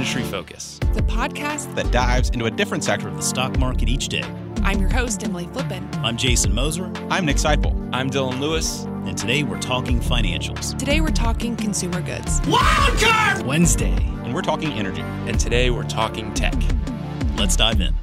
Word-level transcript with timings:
Industry 0.00 0.22
Focus, 0.22 0.80
the 0.94 1.02
podcast 1.02 1.74
that 1.74 1.90
dives 1.90 2.30
into 2.30 2.46
a 2.46 2.50
different 2.50 2.82
sector 2.82 3.06
of 3.06 3.16
the 3.16 3.22
stock 3.22 3.58
market 3.58 3.86
each 3.86 4.08
day. 4.08 4.22
I'm 4.62 4.80
your 4.80 4.88
host, 4.88 5.22
Emily 5.22 5.44
Flippen. 5.48 5.94
I'm 5.96 6.16
Jason 6.16 6.54
Moser. 6.54 6.90
I'm 7.10 7.26
Nick 7.26 7.36
Sciple. 7.36 7.90
I'm 7.92 8.08
Dylan 8.08 8.40
Lewis. 8.40 8.84
And 9.04 9.14
today 9.14 9.42
we're 9.42 9.60
talking 9.60 10.00
financials. 10.00 10.74
Today 10.78 11.02
we're 11.02 11.08
talking 11.08 11.54
consumer 11.54 12.00
goods. 12.00 12.40
Wildcard! 12.40 13.44
Wednesday. 13.44 13.94
And 14.24 14.32
we're 14.32 14.40
talking 14.40 14.72
energy. 14.72 15.02
And 15.02 15.38
today 15.38 15.68
we're 15.68 15.84
talking 15.84 16.32
tech. 16.32 16.54
Let's 17.36 17.54
dive 17.54 17.82
in. 17.82 17.94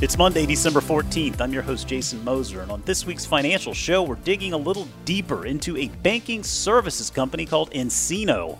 It's 0.00 0.16
Monday, 0.16 0.46
December 0.46 0.80
14th. 0.80 1.40
I'm 1.40 1.52
your 1.52 1.62
host, 1.62 1.88
Jason 1.88 2.22
Moser, 2.22 2.60
and 2.60 2.70
on 2.70 2.82
this 2.82 3.04
week's 3.04 3.26
financial 3.26 3.74
show, 3.74 4.00
we're 4.04 4.14
digging 4.14 4.52
a 4.52 4.56
little 4.56 4.86
deeper 5.04 5.44
into 5.44 5.76
a 5.76 5.88
banking 5.88 6.44
services 6.44 7.10
company 7.10 7.44
called 7.44 7.72
nCino. 7.72 8.58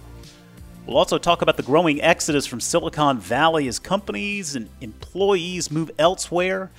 We'll 0.88 0.96
also 0.96 1.18
talk 1.18 1.42
about 1.42 1.58
the 1.58 1.62
growing 1.62 2.00
exodus 2.00 2.46
from 2.46 2.60
Silicon 2.60 3.18
Valley 3.18 3.68
as 3.68 3.78
companies 3.78 4.56
and 4.56 4.70
employees 4.80 5.70
move 5.70 5.90
elsewhere, 5.98 6.70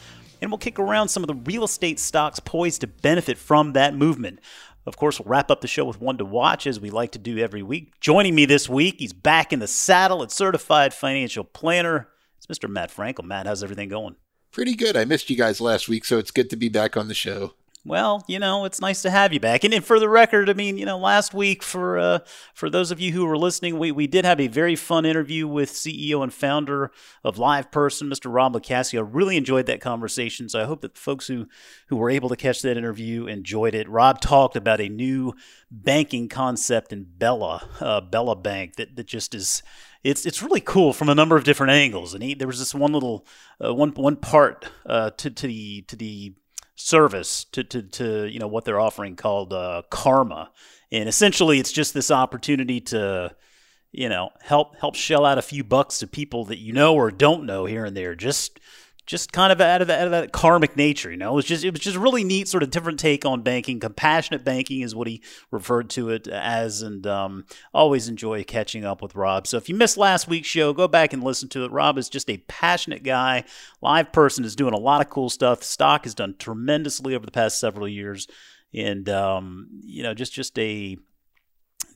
and 0.41 0.49
we'll 0.49 0.57
kick 0.57 0.79
around 0.79 1.09
some 1.09 1.21
of 1.21 1.27
the 1.27 1.35
real 1.35 1.63
estate 1.63 1.99
stocks 1.99 2.39
poised 2.39 2.81
to 2.81 2.87
benefit 2.87 3.37
from 3.37 3.73
that 3.73 3.93
movement. 3.93 4.39
Of 4.87 4.97
course, 4.97 5.19
we'll 5.19 5.29
wrap 5.29 5.51
up 5.51 5.61
the 5.61 5.67
show 5.67 5.85
with 5.85 6.01
one 6.01 6.17
to 6.17 6.25
watch 6.25 6.65
as 6.65 6.79
we 6.79 6.89
like 6.89 7.11
to 7.11 7.19
do 7.19 7.37
every 7.37 7.61
week. 7.61 7.99
Joining 7.99 8.33
me 8.33 8.45
this 8.45 8.67
week, 8.67 8.95
he's 8.97 9.13
back 9.13 9.53
in 9.53 9.59
the 9.59 9.67
saddle 9.67 10.23
at 10.23 10.31
Certified 10.31 10.91
Financial 10.91 11.43
Planner. 11.43 12.07
It's 12.39 12.47
Mr. 12.47 12.67
Matt 12.67 12.91
Frankel. 12.91 13.23
Matt, 13.23 13.45
how's 13.45 13.61
everything 13.61 13.89
going? 13.89 14.15
Pretty 14.51 14.73
good. 14.73 14.97
I 14.97 15.05
missed 15.05 15.29
you 15.29 15.35
guys 15.35 15.61
last 15.61 15.87
week, 15.87 16.03
so 16.03 16.17
it's 16.17 16.31
good 16.31 16.49
to 16.49 16.55
be 16.55 16.67
back 16.67 16.97
on 16.97 17.09
the 17.09 17.13
show. 17.13 17.53
Well, 17.85 18.25
you 18.27 18.39
know, 18.39 18.65
it's 18.65 18.81
nice 18.81 19.01
to 19.03 19.09
have 19.09 19.31
you 19.31 19.39
back. 19.39 19.63
And, 19.63 19.85
for 19.85 19.99
the 19.99 20.09
record, 20.09 20.49
I 20.49 20.53
mean, 20.53 20.77
you 20.77 20.85
know, 20.85 20.97
last 20.97 21.33
week 21.33 21.63
for 21.63 21.97
uh, 21.97 22.19
for 22.53 22.69
those 22.69 22.91
of 22.91 22.99
you 22.99 23.13
who 23.13 23.25
were 23.25 23.37
listening, 23.37 23.79
we, 23.79 23.91
we 23.91 24.05
did 24.05 24.25
have 24.25 24.39
a 24.41 24.47
very 24.47 24.75
fun 24.75 25.05
interview 25.05 25.47
with 25.47 25.71
CEO 25.71 26.21
and 26.21 26.33
founder 26.33 26.91
of 27.23 27.37
LivePerson, 27.37 28.11
Mr. 28.11 28.33
Rob 28.33 28.53
LoCascio. 28.53 28.99
I 28.99 29.01
really 29.01 29.37
enjoyed 29.37 29.65
that 29.67 29.79
conversation. 29.79 30.49
So 30.49 30.61
I 30.61 30.65
hope 30.65 30.81
that 30.81 30.95
the 30.95 30.99
folks 30.99 31.27
who 31.27 31.47
who 31.87 31.95
were 31.95 32.09
able 32.09 32.27
to 32.29 32.35
catch 32.35 32.61
that 32.63 32.75
interview 32.75 33.27
enjoyed 33.27 33.73
it. 33.73 33.87
Rob 33.87 34.19
talked 34.19 34.57
about 34.57 34.81
a 34.81 34.89
new 34.89 35.33
banking 35.71 36.27
concept 36.27 36.91
in 36.91 37.05
Bella, 37.17 37.65
uh, 37.79 38.01
Bella 38.01 38.35
Bank 38.35 38.75
that 38.75 38.97
that 38.97 39.07
just 39.07 39.33
is 39.33 39.63
it's 40.03 40.25
it's 40.25 40.43
really 40.43 40.61
cool 40.61 40.91
from 40.91 41.07
a 41.07 41.15
number 41.15 41.37
of 41.37 41.45
different 41.45 41.71
angles. 41.71 42.13
And 42.13 42.23
he, 42.23 42.33
there 42.33 42.47
was 42.47 42.59
this 42.59 42.75
one 42.75 42.91
little 42.91 43.25
uh, 43.63 43.73
one 43.73 43.91
one 43.91 44.17
part 44.17 44.67
uh, 44.85 45.11
to 45.11 45.29
to 45.29 45.47
the 45.47 45.81
to 45.83 45.95
the 45.95 46.33
service 46.79 47.43
to 47.43 47.63
to 47.63 47.81
to 47.83 48.27
you 48.27 48.39
know 48.39 48.47
what 48.47 48.65
they're 48.65 48.79
offering 48.79 49.15
called 49.15 49.53
uh, 49.53 49.81
Karma, 49.89 50.51
and 50.91 51.09
essentially 51.09 51.59
it's 51.59 51.71
just 51.71 51.93
this 51.93 52.09
opportunity 52.09 52.79
to 52.81 53.35
you 53.91 54.07
know 54.09 54.29
help 54.41 54.77
help 54.77 54.95
shell 54.95 55.25
out 55.25 55.37
a 55.37 55.43
few 55.43 55.63
bucks 55.63 55.99
to 55.99 56.07
people 56.07 56.45
that 56.45 56.59
you 56.59 56.73
know 56.73 56.95
or 56.95 57.11
don't 57.11 57.45
know 57.45 57.65
here 57.65 57.85
and 57.85 57.97
there. 57.97 58.15
Just 58.15 58.59
just 59.09 59.31
kind 59.31 59.51
of 59.51 59.59
out 59.59 59.81
of 59.81 59.89
out 59.89 60.05
of 60.05 60.11
that 60.11 60.31
karmic 60.31 60.77
nature, 60.77 61.09
you 61.09 61.17
know. 61.17 61.31
It 61.31 61.35
was 61.35 61.45
just 61.45 61.63
it 61.63 61.71
was 61.71 61.79
just 61.79 61.97
really 61.97 62.23
neat 62.23 62.47
sort 62.47 62.61
of 62.61 62.69
different 62.69 62.99
take 62.99 63.25
on 63.25 63.41
banking. 63.41 63.79
Compassionate 63.79 64.43
banking 64.43 64.81
is 64.81 64.93
what 64.93 65.07
he 65.07 65.23
referred 65.49 65.89
to 65.91 66.09
it 66.09 66.27
as, 66.27 66.83
and 66.83 67.07
um, 67.07 67.45
always 67.73 68.07
enjoy 68.07 68.43
catching 68.43 68.85
up 68.85 69.01
with 69.01 69.15
Rob. 69.15 69.47
So 69.47 69.57
if 69.57 69.67
you 69.67 69.73
missed 69.73 69.97
last 69.97 70.27
week's 70.27 70.47
show, 70.47 70.73
go 70.73 70.87
back 70.87 71.11
and 71.11 71.23
listen 71.23 71.49
to 71.49 71.65
it. 71.65 71.71
Rob 71.71 71.97
is 71.97 72.07
just 72.07 72.29
a 72.29 72.37
passionate 72.47 73.01
guy. 73.01 73.45
LivePerson, 73.81 74.45
is 74.45 74.55
doing 74.55 74.75
a 74.75 74.79
lot 74.79 75.01
of 75.01 75.09
cool 75.09 75.31
stuff. 75.31 75.63
stock 75.63 76.03
has 76.03 76.13
done 76.13 76.35
tremendously 76.37 77.15
over 77.15 77.25
the 77.25 77.31
past 77.31 77.59
several 77.59 77.87
years, 77.87 78.27
and 78.75 79.09
um, 79.09 79.69
you 79.81 80.03
know, 80.03 80.13
just 80.13 80.33
just 80.33 80.57
a 80.59 80.99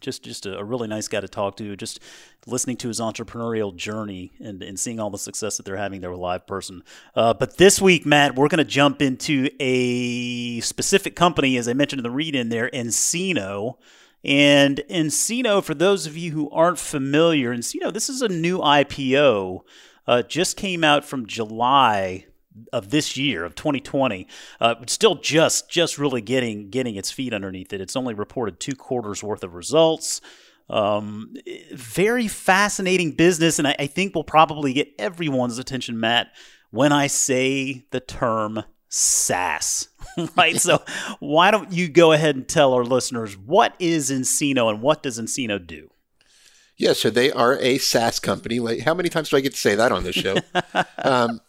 just 0.04 0.24
just 0.24 0.46
a, 0.46 0.60
a, 0.60 0.64
really 0.64 0.88
nice 0.88 1.08
guy 1.08 1.22
to 1.22 1.28
talk 1.28 1.58
to. 1.58 1.76
Just 1.76 2.00
listening 2.46 2.78
to 2.78 2.88
his 2.90 3.00
entrepreneurial 3.00 3.76
journey 3.76 4.34
and, 4.40 4.62
and 4.62 4.80
seeing 4.80 5.00
all 5.00 5.10
the 5.10 5.18
success 5.18 5.58
that 5.58 5.66
they're 5.66 5.78
having 5.78 6.02
there 6.02 6.12
with 6.12 6.20
LivePerson. 6.20 6.82
Uh, 7.16 7.34
but 7.34 7.58
this 7.58 7.82
week, 7.82 8.06
Matt, 8.06 8.36
we're 8.36 8.50
going 8.50 8.60
to 8.60 8.64
jump 8.64 9.02
into 9.02 9.50
a 9.60 10.60
specific 10.60 11.16
company, 11.16 11.58
as 11.58 11.68
I 11.68 11.74
mentioned 11.74 12.00
in 12.00 12.04
the 12.04 12.12
read 12.12 12.36
in 12.36 12.50
there, 12.50 12.70
nCino. 12.72 13.78
And 14.26 14.82
nCino, 14.90 15.64
for 15.64 15.74
those 15.74 16.06
of 16.06 16.16
you 16.16 16.32
who 16.32 16.50
aren't 16.52 16.80
familiar, 16.80 17.56
nCino, 17.56 17.92
this 17.92 18.10
is 18.10 18.22
a 18.22 18.30
new 18.30 18.60
IPO. 18.60 19.62
Uh, 20.06 20.22
just 20.22 20.58
came 20.58 20.84
out 20.84 21.06
from 21.06 21.26
July 21.26 22.26
of 22.72 22.90
this 22.90 23.18
year 23.18 23.44
of 23.46 23.56
2020 23.56 24.28
uh, 24.62 24.76
still 24.88 25.16
just 25.16 25.70
just 25.70 25.98
really 25.98 26.22
getting 26.22 26.70
getting 26.70 26.96
its 26.96 27.12
feet 27.12 27.34
underneath 27.34 27.74
it 27.74 27.82
it's 27.82 27.96
only 27.96 28.14
reported 28.14 28.60
two 28.60 28.76
quarters 28.76 29.24
worth 29.24 29.44
of 29.44 29.54
results 29.54 30.22
um, 30.70 31.34
very 31.74 32.28
fascinating 32.28 33.12
business 33.12 33.60
and 33.60 33.68
I, 33.68 33.76
I 33.80 33.88
think 33.88 34.16
will 34.16 34.24
probably 34.24 34.74
get 34.74 34.90
everyone's 34.98 35.58
attention 35.58 36.00
matt 36.00 36.28
when 36.72 36.92
i 36.92 37.08
say 37.08 37.86
the 37.92 38.00
term 38.00 38.64
SaaS, 38.96 39.88
right? 40.38 40.56
so 40.56 40.84
why 41.20 41.50
don't 41.50 41.72
you 41.72 41.90
go 41.90 42.12
ahead 42.12 42.36
and 42.36 42.48
tell 42.48 42.74
our 42.74 42.84
listeners 42.84 43.36
what 43.36 43.74
is 43.80 44.12
nCino 44.12 44.70
and 44.70 44.84
what 44.84 45.02
does 45.02 45.20
nCino 45.20 45.66
do? 45.66 45.90
Yeah, 46.78 46.94
so 46.94 47.10
they 47.10 47.32
are 47.32 47.58
a 47.60 47.78
SaaS 47.78 48.20
company. 48.20 48.60
Like, 48.60 48.82
how 48.82 48.94
many 48.94 49.10
times 49.10 49.30
do 49.30 49.38
I 49.38 49.42
get 49.42 49.54
to 49.54 49.60
say 49.60 49.76
that 49.76 49.92
on 49.92 50.04
this 50.04 50.16
show? 50.16 50.38
um, 50.98 51.40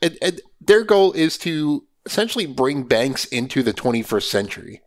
and, 0.00 0.18
and 0.20 0.40
their 0.60 0.84
goal 0.84 1.12
is 1.12 1.38
to 1.38 1.84
essentially 2.06 2.46
bring 2.46 2.84
banks 2.84 3.24
into 3.26 3.62
the 3.62 3.72
21st 3.72 4.22
century. 4.24 4.82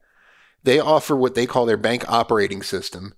They 0.63 0.79
offer 0.79 1.16
what 1.16 1.35
they 1.35 1.45
call 1.45 1.66
their 1.66 1.78
bank 1.78 2.03
operating 2.11 2.63
system 2.63 3.13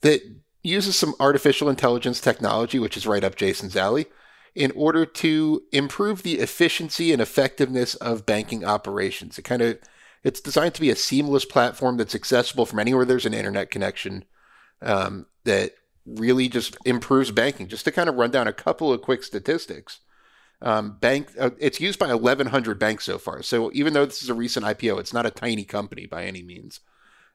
that 0.00 0.20
uses 0.62 0.96
some 0.96 1.14
artificial 1.20 1.68
intelligence 1.68 2.20
technology, 2.20 2.78
which 2.78 2.96
is 2.96 3.06
right 3.06 3.24
up 3.24 3.36
Jason's 3.36 3.76
alley, 3.76 4.06
in 4.54 4.72
order 4.72 5.06
to 5.06 5.62
improve 5.72 6.22
the 6.22 6.40
efficiency 6.40 7.12
and 7.12 7.22
effectiveness 7.22 7.94
of 7.96 8.26
banking 8.26 8.64
operations. 8.64 9.38
It 9.38 9.42
kind 9.42 9.62
of 9.62 9.78
it's 10.24 10.40
designed 10.40 10.74
to 10.74 10.80
be 10.80 10.90
a 10.90 10.96
seamless 10.96 11.44
platform 11.44 11.96
that's 11.96 12.14
accessible 12.14 12.66
from 12.66 12.80
anywhere 12.80 13.04
there's 13.04 13.26
an 13.26 13.34
internet 13.34 13.70
connection 13.70 14.24
um, 14.82 15.26
that 15.44 15.72
really 16.04 16.48
just 16.48 16.76
improves 16.84 17.30
banking. 17.30 17.68
Just 17.68 17.84
to 17.84 17.92
kind 17.92 18.08
of 18.08 18.16
run 18.16 18.30
down 18.30 18.48
a 18.48 18.52
couple 18.52 18.92
of 18.92 19.00
quick 19.00 19.22
statistics. 19.22 20.00
Um, 20.60 20.96
bank, 21.00 21.28
uh, 21.38 21.50
it's 21.58 21.80
used 21.80 21.98
by 21.98 22.12
1,100 22.12 22.78
banks 22.78 23.04
so 23.04 23.18
far. 23.18 23.42
So 23.42 23.70
even 23.72 23.92
though 23.92 24.06
this 24.06 24.22
is 24.22 24.28
a 24.28 24.34
recent 24.34 24.66
IPO, 24.66 24.98
it's 24.98 25.12
not 25.12 25.26
a 25.26 25.30
tiny 25.30 25.64
company 25.64 26.06
by 26.06 26.24
any 26.24 26.42
means. 26.42 26.80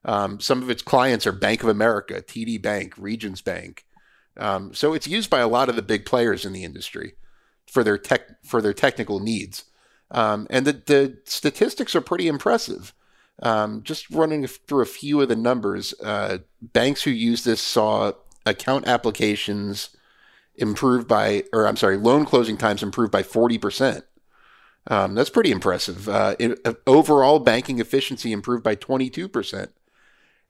Um, 0.06 0.40
some 0.40 0.62
of 0.62 0.70
its 0.70 0.82
clients 0.82 1.26
are 1.26 1.32
Bank 1.32 1.64
of 1.64 1.70
America, 1.70 2.16
TD 2.22 2.62
Bank, 2.62 2.94
Regions 2.98 3.42
Bank. 3.42 3.86
Um, 4.36 4.74
so 4.74 4.94
it's 4.94 5.08
used 5.08 5.30
by 5.30 5.40
a 5.40 5.48
lot 5.48 5.70
of 5.70 5.76
the 5.76 5.82
big 5.82 6.06
players 6.06 6.46
in 6.46 6.54
the 6.54 6.64
industry 6.64 7.14
for 7.68 7.84
their 7.84 7.98
tech 7.98 8.44
for 8.44 8.62
their 8.62 8.74
technical 8.74 9.20
needs. 9.20 9.66
Um, 10.12 10.48
and 10.50 10.66
the, 10.66 10.74
the 10.74 11.18
statistics 11.26 11.96
are 11.96 12.02
pretty 12.02 12.28
impressive. 12.28 12.94
Um, 13.42 13.82
just 13.84 14.10
running 14.12 14.46
through 14.46 14.84
a 14.84 14.88
few 14.88 15.22
of 15.22 15.30
the 15.30 15.36
numbers, 15.36 15.94
uh, 16.04 16.40
banks 16.62 17.04
who 17.04 17.12
use 17.12 17.44
this 17.44 17.62
saw 17.62 18.12
account 18.46 18.88
applications 18.88 19.90
improved 20.56 21.08
by, 21.08 21.44
or 21.52 21.68
I'm 21.68 21.78
sorry, 21.78 21.98
loan 21.98 22.26
closing 22.26 22.58
times 22.58 22.84
improved 22.84 23.12
by 23.12 23.24
40%. 23.24 24.04
Um, 24.88 25.16
that's 25.16 25.30
pretty 25.30 25.52
impressive. 25.52 26.10
Uh, 26.10 26.36
in, 26.40 26.58
uh, 26.66 26.74
overall 26.86 27.40
banking 27.40 27.80
efficiency 27.80 28.32
improved 28.32 28.64
by 28.64 28.76
22%. 28.76 29.70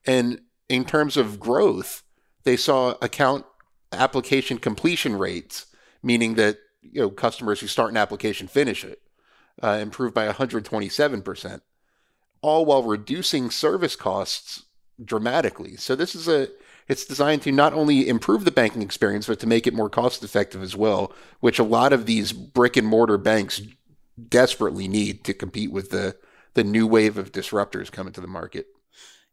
And 0.05 0.41
in 0.69 0.85
terms 0.85 1.17
of 1.17 1.39
growth, 1.39 2.03
they 2.43 2.57
saw 2.57 2.95
account 3.01 3.45
application 3.91 4.57
completion 4.57 5.17
rates, 5.17 5.67
meaning 6.01 6.33
that 6.35 6.57
you 6.81 7.01
know 7.01 7.09
customers 7.09 7.59
who 7.59 7.67
start 7.67 7.91
an 7.91 7.97
application 7.97 8.47
finish 8.47 8.83
it, 8.83 9.01
uh, 9.61 9.77
improved 9.81 10.13
by 10.13 10.27
127%, 10.27 11.61
all 12.41 12.65
while 12.65 12.83
reducing 12.83 13.51
service 13.51 13.95
costs 13.95 14.63
dramatically. 15.03 15.75
So 15.77 15.95
this 15.95 16.15
is 16.15 16.27
a 16.27 16.49
it's 16.87 17.05
designed 17.05 17.41
to 17.43 17.51
not 17.51 17.73
only 17.73 18.07
improve 18.07 18.45
the 18.45 18.51
banking 18.51 18.81
experience, 18.81 19.27
but 19.27 19.39
to 19.39 19.47
make 19.47 19.67
it 19.67 19.73
more 19.73 19.89
cost 19.89 20.23
effective 20.23 20.61
as 20.61 20.75
well, 20.75 21.13
which 21.39 21.59
a 21.59 21.63
lot 21.63 21.93
of 21.93 22.05
these 22.05 22.31
brick 22.31 22.77
and 22.77 22.87
mortar 22.87 23.17
banks 23.17 23.61
desperately 24.29 24.87
need 24.87 25.23
to 25.23 25.33
compete 25.33 25.71
with 25.71 25.89
the, 25.89 26.15
the 26.53 26.63
new 26.63 26.85
wave 26.85 27.17
of 27.17 27.31
disruptors 27.31 27.91
coming 27.91 28.13
to 28.13 28.21
the 28.21 28.27
market. 28.27 28.67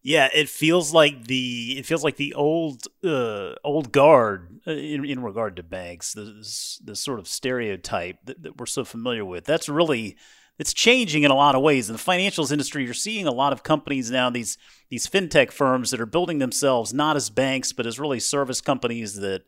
Yeah, 0.03 0.31
it 0.35 0.49
feels 0.49 0.95
like 0.95 1.27
the 1.27 1.75
it 1.79 1.85
feels 1.85 2.03
like 2.03 2.17
the 2.17 2.33
old 2.33 2.87
uh, 3.05 3.53
old 3.63 3.93
guard 3.93 4.61
uh, 4.67 4.71
in, 4.71 5.05
in 5.05 5.23
regard 5.23 5.57
to 5.57 5.63
banks, 5.63 6.15
the 6.15 6.43
the 6.83 6.97
sort 6.97 7.19
of 7.19 7.29
stereotype 7.29 8.17
that, 8.25 8.43
that 8.43 8.59
we're 8.59 8.65
so 8.65 8.85
familiar 8.87 9.27
with. 9.27 9.45
That's 9.45 9.69
really 9.69 10.17
it's 10.61 10.75
changing 10.75 11.23
in 11.23 11.31
a 11.31 11.35
lot 11.35 11.55
of 11.55 11.63
ways. 11.63 11.89
In 11.89 11.97
the 11.97 12.03
financials 12.03 12.53
industry, 12.53 12.85
you're 12.85 12.93
seeing 12.93 13.27
a 13.27 13.33
lot 13.33 13.55
of 13.55 13.63
companies 13.63 14.11
now, 14.11 14.29
these 14.29 14.59
these 14.91 15.07
fintech 15.07 15.53
firms 15.53 15.91
that 15.91 16.03
are 16.03 16.07
building 16.07 16.39
themselves 16.39 16.93
not 16.93 17.17
as 17.17 17.31
banks, 17.31 17.73
but 17.73 17.87
as 17.87 17.99
really 17.99 18.21
service 18.21 18.61
companies 18.61 19.15
that 19.15 19.45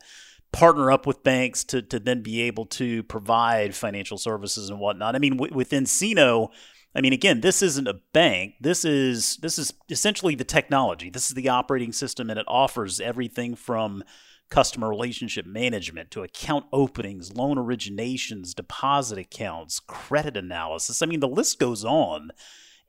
partner 0.52 0.90
up 0.90 1.06
with 1.06 1.22
banks 1.22 1.64
to, 1.64 1.82
to 1.82 1.98
then 1.98 2.22
be 2.22 2.40
able 2.42 2.64
to 2.64 3.02
provide 3.02 3.74
financial 3.74 4.16
services 4.16 4.70
and 4.70 4.78
whatnot. 4.78 5.14
I 5.14 5.18
mean, 5.18 5.36
w- 5.36 5.54
with 5.54 5.70
nCino, 5.70 6.48
I 6.94 7.00
mean, 7.02 7.12
again, 7.12 7.40
this 7.40 7.62
isn't 7.62 7.88
a 7.88 8.00
bank. 8.14 8.54
This 8.60 8.82
is 8.82 9.36
this 9.42 9.58
is 9.58 9.74
essentially 9.90 10.34
the 10.34 10.44
technology. 10.44 11.10
This 11.10 11.28
is 11.28 11.34
the 11.34 11.50
operating 11.50 11.92
system, 11.92 12.30
and 12.30 12.38
it 12.38 12.46
offers 12.48 13.00
everything 13.00 13.54
from 13.54 14.02
customer 14.52 14.86
relationship 14.86 15.46
management 15.46 16.10
to 16.10 16.22
account 16.22 16.66
openings, 16.74 17.34
loan 17.34 17.56
originations, 17.56 18.54
deposit 18.54 19.18
accounts, 19.18 19.80
credit 19.80 20.36
analysis. 20.36 21.00
I 21.00 21.06
mean, 21.06 21.20
the 21.20 21.28
list 21.28 21.58
goes 21.58 21.86
on. 21.86 22.30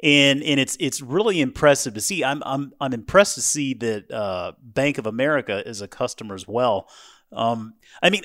And, 0.03 0.43
and 0.43 0.59
it's 0.59 0.75
it's 0.81 0.99
really 0.99 1.39
impressive 1.39 1.93
to 1.93 2.01
see. 2.01 2.25
I'm 2.25 2.43
I'm 2.45 2.73
I'm 2.81 2.91
impressed 2.91 3.35
to 3.35 3.41
see 3.41 3.73
that 3.75 4.11
uh, 4.11 4.51
Bank 4.61 4.97
of 4.97 5.05
America 5.05 5.65
is 5.65 5.79
a 5.79 5.87
customer 5.87 6.35
as 6.35 6.45
well. 6.45 6.89
Um, 7.31 7.75
I 8.01 8.09
mean, 8.09 8.23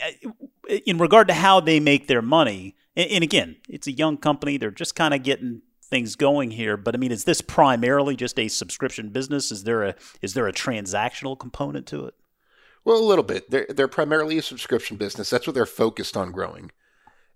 in 0.87 0.99
regard 0.99 1.29
to 1.29 1.35
how 1.35 1.61
they 1.61 1.79
make 1.79 2.09
their 2.09 2.23
money, 2.23 2.75
and, 2.97 3.09
and 3.13 3.23
again, 3.23 3.59
it's 3.69 3.87
a 3.87 3.93
young 3.93 4.17
company; 4.17 4.57
they're 4.57 4.73
just 4.73 4.97
kind 4.97 5.15
of 5.15 5.23
getting 5.23 5.63
things 5.85 6.17
going 6.17 6.51
here. 6.51 6.77
But 6.77 6.97
I 6.97 6.99
mean, 6.99 7.13
is 7.13 7.25
this 7.25 7.41
primarily 7.43 8.17
just 8.17 8.41
a 8.41 8.49
subscription 8.49 9.11
business? 9.11 9.53
Is 9.53 9.63
there 9.63 9.85
a 9.85 9.95
is 10.21 10.35
there 10.35 10.49
a 10.49 10.53
transactional 10.53 11.39
component 11.39 11.87
to 11.89 12.07
it? 12.07 12.15
Well, 12.89 12.97
a 12.97 13.05
little 13.05 13.23
bit. 13.23 13.51
They're 13.51 13.67
they're 13.69 13.87
primarily 13.87 14.39
a 14.39 14.43
subscription 14.43 14.97
business. 14.97 15.29
That's 15.29 15.47
what 15.47 15.53
they're 15.53 15.67
focused 15.67 16.17
on 16.17 16.33
growing. 16.33 16.71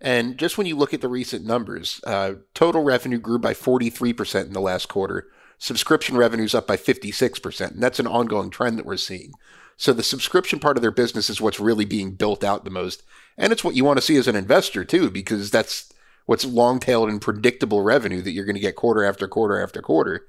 And 0.00 0.38
just 0.38 0.56
when 0.56 0.66
you 0.66 0.76
look 0.76 0.94
at 0.94 1.02
the 1.02 1.10
recent 1.10 1.44
numbers, 1.44 2.00
uh, 2.06 2.36
total 2.54 2.82
revenue 2.82 3.18
grew 3.18 3.38
by 3.38 3.52
43% 3.52 4.46
in 4.46 4.54
the 4.54 4.62
last 4.62 4.88
quarter. 4.88 5.28
Subscription 5.58 6.16
revenue's 6.16 6.54
up 6.54 6.66
by 6.66 6.78
56%. 6.78 7.72
And 7.72 7.82
that's 7.82 8.00
an 8.00 8.06
ongoing 8.06 8.48
trend 8.48 8.78
that 8.78 8.86
we're 8.86 8.96
seeing. 8.96 9.32
So 9.76 9.92
the 9.92 10.02
subscription 10.02 10.58
part 10.58 10.78
of 10.78 10.80
their 10.80 10.90
business 10.90 11.28
is 11.28 11.38
what's 11.38 11.60
really 11.60 11.84
being 11.84 12.12
built 12.12 12.42
out 12.42 12.64
the 12.64 12.70
most. 12.70 13.02
And 13.36 13.52
it's 13.52 13.62
what 13.62 13.76
you 13.76 13.84
want 13.84 13.98
to 13.98 14.02
see 14.02 14.16
as 14.16 14.26
an 14.26 14.36
investor 14.36 14.86
too, 14.86 15.10
because 15.10 15.50
that's 15.50 15.92
what's 16.24 16.46
long 16.46 16.80
tailed 16.80 17.10
and 17.10 17.20
predictable 17.20 17.82
revenue 17.82 18.22
that 18.22 18.32
you're 18.32 18.46
going 18.46 18.56
to 18.56 18.60
get 18.60 18.74
quarter 18.74 19.04
after 19.04 19.28
quarter 19.28 19.62
after 19.62 19.82
quarter. 19.82 20.24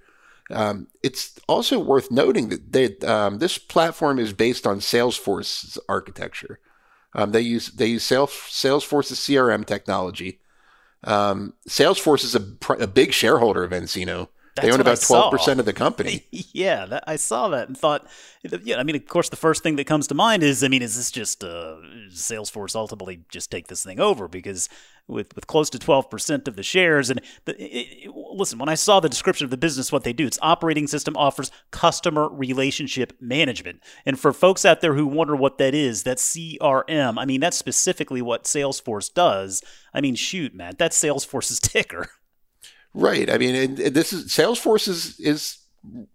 Um, 0.51 0.88
it's 1.01 1.40
also 1.48 1.80
worth 1.80 2.12
noting 2.12 2.50
that 2.50 2.74
they, 2.74 2.98
um, 3.07 3.40
this 3.40 3.57
platform 3.57 4.19
is 4.19 4.34
based 4.34 4.68
on 4.68 4.80
Salesforce's 4.80 5.80
architecture. 5.88 6.60
Um, 7.16 7.31
they 7.31 7.42
use 7.42 7.68
they 7.68 7.88
use 7.88 8.04
Sales, 8.04 8.31
Salesforce's 8.31 9.19
CRM 9.19 9.66
technology. 9.66 10.40
Um, 11.04 11.54
Salesforce 11.68 12.24
is 12.24 12.36
a, 12.36 12.81
a 12.81 12.88
big 12.88 13.13
shareholder 13.13 13.63
of 13.63 13.72
nCino. 13.72 14.30
That's 14.56 14.68
they 14.68 14.72
own 14.72 14.82
about 14.82 15.02
twelve 15.02 15.32
percent 15.32 15.60
of 15.60 15.66
the 15.66 15.74
company. 15.74 16.26
yeah, 16.32 16.86
that, 16.86 17.04
I 17.08 17.16
saw 17.16 17.50
that 17.50 17.68
and 17.68 17.78
thought, 17.78 18.06
yeah. 18.64 18.78
I 18.78 18.84
mean, 18.84 18.96
of 18.96 19.08
course, 19.08 19.30
the 19.30 19.36
first 19.36 19.64
thing 19.64 19.78
that 19.78 19.88
comes 19.88 20.06
to 20.08 20.14
mind 20.14 20.44
is, 20.44 20.64
I 20.64 20.68
mean, 20.68 20.84
is 20.84 20.96
this 20.96 21.10
just 21.10 21.44
uh, 21.44 21.78
Salesforce 22.10 22.76
ultimately 22.76 23.24
just 23.30 23.50
take 23.50 23.68
this 23.68 23.84
thing 23.84 24.00
over 24.00 24.28
because 24.28 24.70
with 25.08 25.34
with 25.36 25.48
close 25.48 25.72
to 25.72 25.80
twelve 25.80 26.08
percent 26.12 26.48
of 26.48 26.56
the 26.56 26.62
shares 26.62 27.10
and 27.10 27.20
the, 27.46 27.60
it, 27.60 28.06
it, 28.06 28.12
listen, 28.16 28.60
when 28.60 28.70
I 28.70 28.76
saw 28.76 29.00
the 29.00 29.10
description 29.10 29.46
of 29.46 29.50
the 29.52 29.58
business, 29.58 29.92
what 29.92 30.04
they 30.04 30.14
do, 30.14 30.28
its 30.28 30.40
operating 30.44 30.86
system 30.86 31.18
offers 31.18 31.50
customer 31.72 32.30
relationship 32.30 33.14
management, 33.20 33.82
and 34.06 34.20
for 34.20 34.32
folks 34.34 34.66
out 34.66 34.82
there 34.82 34.94
who 34.94 35.08
wonder 35.08 35.36
what 35.36 35.58
that 35.58 35.74
is, 35.74 36.04
that's 36.04 36.36
CRM. 36.36 37.16
I 37.18 37.26
mean, 37.26 37.40
that's 37.40 37.58
specifically 37.58 38.22
what 38.22 38.44
Salesforce 38.44 39.12
does. 39.12 39.64
I 39.96 40.02
mean, 40.02 40.14
shoot, 40.14 40.54
man, 40.54 40.76
that's 40.78 41.02
Salesforce's 41.02 41.60
ticker. 41.60 42.10
Right. 42.94 43.30
I 43.30 43.38
mean, 43.38 43.75
this 43.75 44.13
is 44.13 44.25
Salesforce 44.28 44.88
is 44.88 45.19
is 45.19 45.57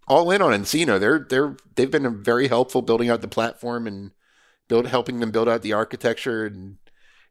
all 0.07 0.31
in 0.31 0.41
on 0.41 0.51
nCino. 0.51 0.99
They're 0.99 1.25
they're 1.29 1.57
they've 1.75 1.91
been 1.91 2.23
very 2.23 2.47
helpful 2.47 2.81
building 2.81 3.09
out 3.09 3.21
the 3.21 3.27
platform 3.27 3.85
and 3.85 4.11
build 4.67 4.87
helping 4.87 5.19
them 5.19 5.31
build 5.31 5.49
out 5.49 5.61
the 5.61 5.73
architecture 5.73 6.45
and 6.45 6.77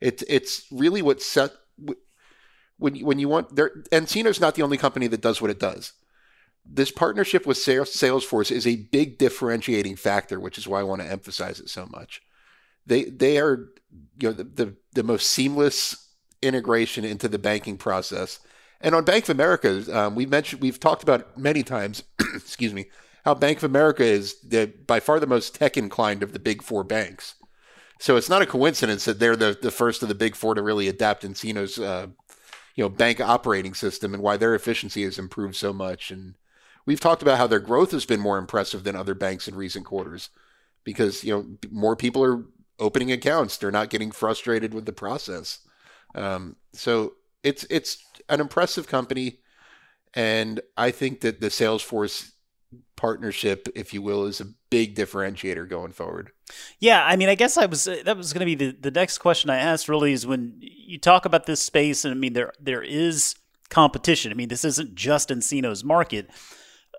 it's 0.01 0.23
it's 0.29 0.67
really 0.71 1.03
what 1.03 1.23
set 1.23 1.53
when 2.79 2.97
when 2.97 3.19
you 3.19 3.29
want 3.29 3.57
there 3.57 3.71
nCino's 3.91 4.41
not 4.41 4.55
the 4.55 4.63
only 4.63 4.77
company 4.77 5.07
that 5.07 5.23
does 5.23 5.41
what 5.41 5.51
it 5.51 5.61
does. 5.61 5.93
This 6.71 6.91
partnership 6.91 7.47
with 7.47 7.57
Salesforce 7.57 8.51
is 8.51 8.67
a 8.67 8.77
big 8.77 9.17
differentiating 9.17 9.97
factor, 9.97 10.39
which 10.39 10.59
is 10.59 10.69
why 10.69 10.81
I 10.81 10.83
want 10.83 11.01
to 11.01 11.11
emphasize 11.11 11.61
it 11.61 11.71
so 11.71 11.87
much. 11.87 12.21
They 12.87 13.05
they 13.05 13.39
are 13.39 13.71
you 14.21 14.29
know 14.29 14.33
the, 14.33 14.45
the, 14.45 14.75
the 14.93 15.03
most 15.03 15.31
seamless 15.31 16.11
integration 16.43 17.05
into 17.07 17.29
the 17.29 17.39
banking 17.39 17.79
process 17.79 18.39
and 18.81 18.95
on 18.95 19.05
Bank 19.05 19.25
of 19.25 19.31
America, 19.31 19.85
um, 19.97 20.15
we 20.15 20.27
mentioned 20.27 20.63
we've 20.63 20.81
talked 20.81 21.03
about 21.03 21.37
many 21.37 21.63
times. 21.63 22.05
excuse 22.35 22.73
me, 22.73 22.87
how 23.25 23.35
Bank 23.35 23.59
of 23.59 23.65
America 23.65 24.05
is 24.05 24.41
the, 24.41 24.73
by 24.87 25.01
far 25.01 25.19
the 25.21 25.27
most 25.27 25.55
tech 25.55 25.77
inclined 25.77 26.23
of 26.23 26.33
the 26.33 26.39
big 26.39 26.63
four 26.63 26.85
banks. 26.85 27.35
So 27.99 28.17
it's 28.17 28.29
not 28.29 28.43
a 28.43 28.47
coincidence 28.47 29.05
that 29.07 29.19
they're 29.19 29.37
the, 29.37 29.59
the 29.61 29.73
first 29.73 30.03
of 30.03 30.09
the 30.09 30.15
big 30.15 30.37
four 30.37 30.55
to 30.55 30.63
really 30.63 30.87
adapt 30.87 31.25
nCino's 31.25 31.79
uh, 31.79 32.07
you 32.77 32.85
know 32.85 32.89
bank 32.89 33.21
operating 33.21 33.75
system 33.75 34.15
and 34.15 34.23
why 34.23 34.37
their 34.37 34.55
efficiency 34.55 35.03
has 35.03 35.19
improved 35.19 35.57
so 35.57 35.73
much. 35.73 36.13
And 36.13 36.37
we've 36.87 37.01
talked 37.01 37.23
about 37.23 37.39
how 37.39 37.49
their 37.49 37.59
growth 37.59 37.91
has 37.91 38.07
been 38.07 38.21
more 38.21 38.39
impressive 38.39 38.85
than 38.85 38.95
other 38.95 39.15
banks 39.15 39.49
in 39.49 39.57
recent 39.57 39.85
quarters 39.85 40.31
because 40.85 41.25
you 41.25 41.33
know 41.33 41.47
more 41.73 41.97
people 41.97 42.23
are 42.23 42.45
opening 42.79 43.11
accounts. 43.11 43.57
They're 43.57 43.73
not 43.73 43.91
getting 43.91 44.13
frustrated 44.13 44.73
with 44.73 44.87
the 44.87 44.93
process. 44.93 45.59
Um, 46.15 46.55
so 46.73 47.15
it's 47.43 47.65
it's 47.71 48.05
an 48.29 48.41
impressive 48.41 48.87
company, 48.87 49.39
and 50.15 50.61
I 50.77 50.91
think 50.91 51.21
that 51.21 51.41
the 51.41 51.49
Salesforce 51.49 52.33
partnership, 52.97 53.69
if 53.75 53.95
you 53.95 54.03
will, 54.03 54.27
is 54.27 54.41
a 54.41 54.47
big 54.71 54.95
differentiator 54.95 55.69
going 55.69 55.93
forward. 55.93 56.33
Yeah, 56.81 57.05
I 57.05 57.17
mean, 57.17 57.29
I 57.29 57.35
guess 57.35 57.57
I 57.57 57.67
was 57.67 57.85
that 57.85 58.17
was 58.17 58.33
going 58.33 58.41
to 58.41 58.57
be 58.57 58.73
the, 58.73 58.77
the 58.79 58.91
next 58.91 59.19
question 59.19 59.51
I 59.51 59.59
asked. 59.59 59.89
Really, 59.89 60.13
is 60.13 60.27
when 60.27 60.57
you 60.61 60.99
talk 60.99 61.25
about 61.25 61.47
this 61.47 61.61
space, 61.61 62.05
and 62.05 62.13
I 62.13 62.17
mean, 62.17 62.33
there 62.33 62.53
there 62.61 62.83
is 62.83 63.35
competition. 63.71 64.33
I 64.33 64.35
mean, 64.35 64.49
this 64.49 64.65
isn't 64.65 64.95
just 64.95 65.29
nCino's 65.29 65.85
market. 65.85 66.31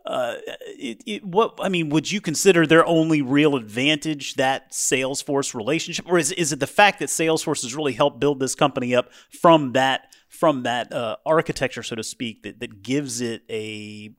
Uh, 0.06 0.36
it, 0.66 1.04
it, 1.06 1.26
what 1.26 1.60
I 1.62 1.70
mean, 1.70 1.90
would 1.90 2.12
you 2.12 2.22
consider 2.22 2.66
their 2.66 2.86
only 2.86 3.22
real 3.22 3.56
advantage 3.56 4.36
that 4.36 4.72
Salesforce 4.72 5.54
relationship, 5.54 6.06
or 6.08 6.18
is 6.18 6.32
is 6.32 6.52
it 6.54 6.60
the 6.60 6.68
fact 6.68 7.00
that 7.00 7.10
Salesforce 7.10 7.64
has 7.64 7.76
really 7.76 7.94
helped 7.94 8.20
build 8.20 8.40
this 8.40 8.56
company 8.56 8.96
up 8.96 9.12
from 9.30 9.74
that 9.74 10.08
from 10.30 10.64
that 10.64 10.94
uh, 10.94 11.18
architecture, 11.26 11.84
so 11.84 11.96
to 11.96 12.04
speak, 12.04 12.44
that, 12.44 12.60
that 12.62 12.81
gives 12.81 13.20
it 13.20 13.44
a 13.50 14.12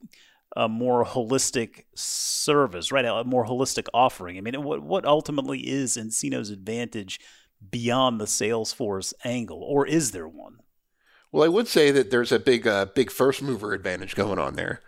a 0.57 0.69
more 0.69 1.05
holistic 1.05 1.85
service, 1.95 2.91
right? 2.91 3.05
A 3.05 3.23
more 3.23 3.47
holistic 3.47 3.87
offering. 3.95 4.37
I 4.37 4.41
mean, 4.41 4.63
what 4.63 4.83
what 4.83 5.05
ultimately 5.07 5.61
is 5.61 5.97
nCino's 5.97 6.51
advantage 6.51 7.21
beyond 7.71 8.21
the 8.21 8.25
Salesforce 8.25 9.15
angle, 9.25 9.63
or 9.63 9.87
is 9.87 10.11
there 10.11 10.29
one? 10.29 10.59
Well, 11.33 11.45
I 11.45 11.49
would 11.49 11.69
say 11.69 11.93
that 11.93 12.11
there's 12.11 12.33
a 12.33 12.41
big 12.41 12.67
uh, 12.67 12.87
big 12.87 13.11
first 13.11 13.41
mover 13.41 13.73
advantage 13.73 14.17
going 14.17 14.39
on 14.39 14.57
there. 14.57 14.81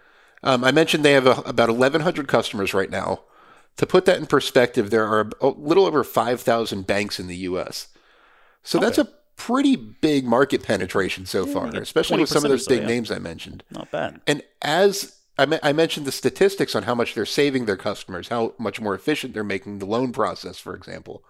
Um, 0.42 0.64
I 0.64 0.72
mentioned 0.72 1.04
they 1.04 1.12
have 1.12 1.26
a, 1.26 1.40
about 1.42 1.70
1,100 1.70 2.26
customers 2.26 2.74
right 2.74 2.90
now. 2.90 3.22
To 3.76 3.86
put 3.86 4.04
that 4.06 4.18
in 4.18 4.26
perspective, 4.26 4.90
there 4.90 5.06
are 5.06 5.30
a 5.40 5.48
little 5.48 5.86
over 5.86 6.02
5,000 6.04 6.86
banks 6.86 7.20
in 7.20 7.28
the 7.28 7.36
U.S. 7.36 7.88
So 8.64 8.78
okay. 8.78 8.86
that's 8.86 8.98
a 8.98 9.08
pretty 9.36 9.76
big 9.76 10.24
market 10.24 10.62
penetration 10.62 11.26
so 11.26 11.46
far, 11.46 11.66
especially 11.68 12.20
with 12.20 12.28
some 12.28 12.44
of 12.44 12.50
those 12.50 12.64
so, 12.64 12.70
big 12.70 12.82
yeah. 12.82 12.88
names 12.88 13.10
I 13.10 13.18
mentioned. 13.18 13.64
Not 13.70 13.90
bad. 13.90 14.20
And 14.26 14.42
as 14.60 15.16
I, 15.38 15.46
me- 15.46 15.58
I, 15.62 15.72
mentioned 15.72 16.06
the 16.06 16.12
statistics 16.12 16.74
on 16.74 16.84
how 16.84 16.94
much 16.94 17.14
they're 17.14 17.26
saving 17.26 17.64
their 17.64 17.76
customers, 17.76 18.28
how 18.28 18.54
much 18.58 18.80
more 18.80 18.94
efficient 18.94 19.34
they're 19.34 19.44
making 19.44 19.78
the 19.78 19.86
loan 19.86 20.12
process, 20.12 20.58
for 20.58 20.74
example. 20.74 21.24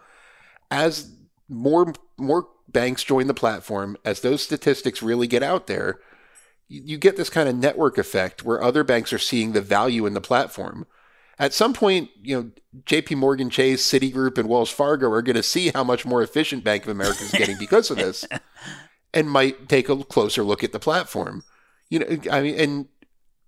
As 0.70 1.12
more 1.48 1.92
more 2.16 2.48
banks 2.68 3.04
join 3.04 3.26
the 3.26 3.34
platform, 3.34 3.96
as 4.04 4.20
those 4.20 4.42
statistics 4.42 5.02
really 5.02 5.26
get 5.26 5.42
out 5.42 5.66
there, 5.66 6.00
you, 6.68 6.82
you 6.84 6.98
get 6.98 7.16
this 7.16 7.30
kind 7.30 7.48
of 7.48 7.56
network 7.56 7.98
effect 7.98 8.44
where 8.44 8.62
other 8.62 8.82
banks 8.84 9.12
are 9.12 9.18
seeing 9.18 9.52
the 9.52 9.60
value 9.60 10.06
in 10.06 10.14
the 10.14 10.20
platform 10.20 10.86
at 11.38 11.54
some 11.54 11.72
point, 11.72 12.10
you 12.22 12.36
know, 12.36 12.50
JP 12.84 13.16
Morgan 13.16 13.50
Chase, 13.50 13.82
Citigroup, 13.82 14.38
and 14.38 14.48
Wells 14.48 14.70
Fargo 14.70 15.10
are 15.10 15.22
going 15.22 15.36
to 15.36 15.42
see 15.42 15.70
how 15.74 15.84
much 15.84 16.04
more 16.04 16.22
efficient 16.22 16.64
Bank 16.64 16.84
of 16.84 16.90
America 16.90 17.24
is 17.24 17.32
getting 17.32 17.58
because 17.58 17.90
of 17.90 17.96
this 17.96 18.24
and 19.14 19.30
might 19.30 19.68
take 19.68 19.88
a 19.88 19.96
closer 20.04 20.42
look 20.42 20.62
at 20.62 20.72
the 20.72 20.78
platform. 20.78 21.44
You 21.90 21.98
know, 22.00 22.18
I 22.30 22.42
mean, 22.42 22.54
and, 22.58 22.88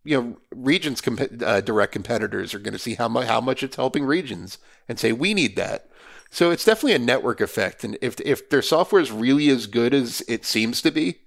you 0.05 0.21
know, 0.21 0.37
Regions 0.55 1.01
comp- 1.01 1.43
uh, 1.43 1.61
direct 1.61 1.93
competitors 1.93 2.55
are 2.55 2.59
going 2.59 2.73
to 2.73 2.79
see 2.79 2.95
how, 2.95 3.09
mu- 3.09 3.23
how 3.23 3.41
much 3.41 3.63
it's 3.63 3.77
helping 3.77 4.05
Regions 4.05 4.59
and 4.89 4.99
say, 4.99 5.13
we 5.13 5.33
need 5.33 5.57
that. 5.57 5.89
So 6.31 6.51
it's 6.51 6.65
definitely 6.65 6.95
a 6.95 6.99
network 6.99 7.41
effect. 7.41 7.85
And 7.85 7.97
if, 8.03 8.21
if 8.21 8.51
their 8.51 8.63
software 8.63 9.01
is 9.01 9.13
really 9.13 9.49
as 9.51 9.67
good 9.67 9.95
as 9.95 10.23
it 10.27 10.45
seems 10.45 10.83
to 10.83 10.91
be, 10.91 11.21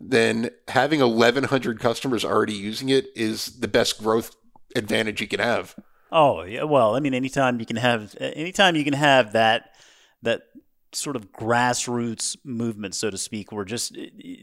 then 0.00 0.50
having 0.68 1.00
1,100 1.00 1.78
customers 1.78 2.24
already 2.24 2.54
using 2.54 2.88
it 2.88 3.06
is 3.14 3.60
the 3.60 3.68
best 3.68 4.02
growth 4.02 4.34
advantage 4.76 5.20
you 5.20 5.28
can 5.28 5.40
have. 5.40 5.76
Oh 6.10 6.42
yeah, 6.42 6.64
well, 6.64 6.94
I 6.94 7.00
mean, 7.00 7.14
anytime 7.14 7.58
you 7.58 7.66
can 7.66 7.76
have, 7.76 8.14
anytime 8.20 8.76
you 8.76 8.84
can 8.84 8.92
have 8.92 9.32
that 9.32 9.70
that 10.22 10.42
sort 10.92 11.16
of 11.16 11.32
grassroots 11.32 12.36
movement, 12.44 12.94
so 12.94 13.10
to 13.10 13.18
speak, 13.18 13.50
where 13.50 13.64
just 13.64 13.96
eh, 13.96 14.08
eh, 14.24 14.34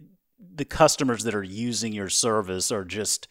the 0.55 0.65
customers 0.65 1.23
that 1.23 1.35
are 1.35 1.43
using 1.43 1.93
your 1.93 2.09
service 2.09 2.71
are 2.71 2.85
just 2.85 3.27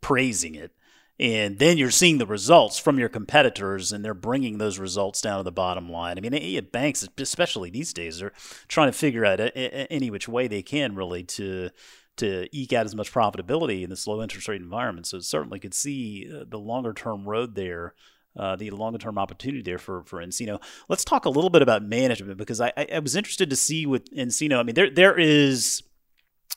praising 0.00 0.54
it. 0.54 0.72
And 1.20 1.58
then 1.58 1.76
you're 1.76 1.90
seeing 1.90 2.16
the 2.16 2.24
results 2.24 2.78
from 2.78 2.98
your 2.98 3.10
competitors, 3.10 3.92
and 3.92 4.02
they're 4.02 4.14
bringing 4.14 4.56
those 4.56 4.78
results 4.78 5.20
down 5.20 5.36
to 5.36 5.42
the 5.42 5.52
bottom 5.52 5.90
line. 5.90 6.16
I 6.16 6.22
mean, 6.22 6.66
banks, 6.72 7.06
especially 7.18 7.68
these 7.68 7.92
days, 7.92 8.22
are 8.22 8.32
trying 8.68 8.88
to 8.88 8.96
figure 8.96 9.26
out 9.26 9.38
any 9.54 10.10
which 10.10 10.28
way 10.28 10.48
they 10.48 10.62
can 10.62 10.96
really 10.96 11.22
to 11.24 11.70
to 12.16 12.48
eke 12.52 12.72
out 12.72 12.86
as 12.86 12.94
much 12.94 13.12
profitability 13.12 13.82
in 13.82 13.90
this 13.90 14.06
low 14.06 14.22
interest 14.22 14.48
rate 14.48 14.60
environment. 14.60 15.06
So 15.06 15.20
certainly 15.20 15.58
could 15.58 15.74
see 15.74 16.30
uh, 16.30 16.44
the 16.48 16.58
longer 16.58 16.92
term 16.92 17.26
road 17.26 17.54
there 17.54 17.94
uh, 18.36 18.56
the 18.56 18.70
longer 18.70 18.98
term 18.98 19.18
opportunity 19.18 19.62
there 19.62 19.78
for 19.78 20.02
for 20.04 20.20
nCino. 20.20 20.60
Let's 20.88 21.04
talk 21.04 21.24
a 21.24 21.30
little 21.30 21.50
bit 21.50 21.62
about 21.62 21.82
management 21.82 22.38
because 22.38 22.60
I, 22.60 22.72
I, 22.76 22.86
I 22.94 22.98
was 23.00 23.16
interested 23.16 23.50
to 23.50 23.56
see 23.56 23.86
with 23.86 24.10
nCino. 24.14 24.58
I 24.58 24.62
mean, 24.62 24.74
there 24.74 24.90
there 24.90 25.18
is 25.18 25.82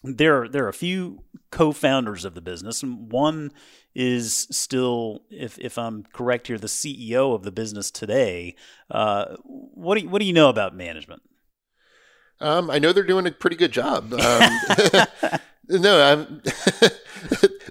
there 0.04 0.44
are, 0.44 0.50
there 0.50 0.66
are 0.66 0.70
a 0.70 0.74
few 0.74 1.24
co-founders 1.52 2.26
of 2.26 2.36
the 2.36 2.42
business, 2.42 2.84
and 2.84 3.12
one 3.12 3.52
is 3.96 4.48
still, 4.52 5.24
if 5.30 5.60
if 5.60 5.78
I'm 5.78 6.04
correct 6.14 6.48
here, 6.48 6.58
the 6.58 6.68
CEO 6.68 7.36
of 7.36 7.44
the 7.44 7.52
business 7.52 7.92
today. 7.92 8.56
Uh, 8.90 9.36
what 9.44 9.96
do 9.96 10.02
you, 10.02 10.10
what 10.10 10.20
do 10.20 10.26
you 10.26 10.34
know 10.34 10.50
about 10.50 10.76
management? 10.76 11.22
Um, 12.40 12.70
I 12.70 12.80
know 12.80 12.92
they're 12.92 13.04
doing 13.04 13.28
a 13.28 13.32
pretty 13.32 13.56
good 13.56 13.72
job. 13.72 14.12
Um, 14.14 14.20
no, 15.70 16.26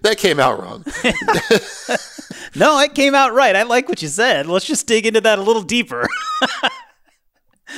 that 0.03 0.15
came 0.17 0.41
out 0.41 0.61
wrong. 0.61 0.85
no, 2.55 2.81
it 2.81 2.95
came 2.95 3.15
out 3.15 3.35
right. 3.35 3.55
I 3.55 3.65
like 3.65 3.89
what 3.89 4.01
you 4.01 4.09
said. 4.09 4.47
Let's 4.47 4.65
just 4.65 4.87
dig 4.87 5.07
into 5.07 5.21
that 5.21 5.39
a 5.39 5.43
little 5.43 5.63
deeper. 5.63 6.09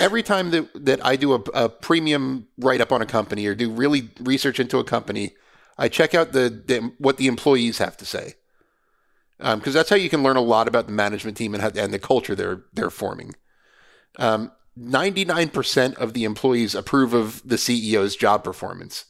Every 0.01 0.23
time 0.23 0.51
that, 0.51 0.69
that 0.85 1.05
I 1.05 1.17
do 1.17 1.35
a, 1.35 1.41
a 1.55 1.69
premium 1.69 2.49
write 2.59 2.81
up 2.81 2.93
on 2.93 3.01
a 3.01 3.07
company 3.07 3.47
or 3.47 3.55
do 3.55 3.71
really 3.71 4.11
research 4.21 4.59
into 4.59 4.79
a 4.79 4.85
company, 4.85 5.35
I 5.79 5.89
check 5.89 6.15
out 6.15 6.33
the, 6.33 6.49
the 6.51 6.93
what 6.99 7.17
the 7.17 7.27
employees 7.27 7.79
have 7.79 7.97
to 7.99 8.05
say 8.05 8.35
because 9.39 9.67
um, 9.67 9.73
that's 9.73 9.91
how 9.91 9.97
you 9.97 10.09
can 10.09 10.23
learn 10.23 10.37
a 10.37 10.41
lot 10.41 10.69
about 10.69 10.87
the 10.87 10.93
management 10.93 11.37
team 11.37 11.55
and, 11.55 11.63
how, 11.63 11.71
and 11.77 11.93
the 11.93 11.99
culture 11.99 12.35
they're 12.35 12.63
they're 12.73 12.91
forming. 12.91 13.35
Um, 14.19 14.53
99% 14.79 15.95
of 15.97 16.15
the 16.15 16.25
employees 16.25 16.75
approve 16.75 17.15
of 17.15 17.43
the 17.45 17.57
CEO's 17.57 18.17
job 18.17 18.43
performance. 18.43 19.05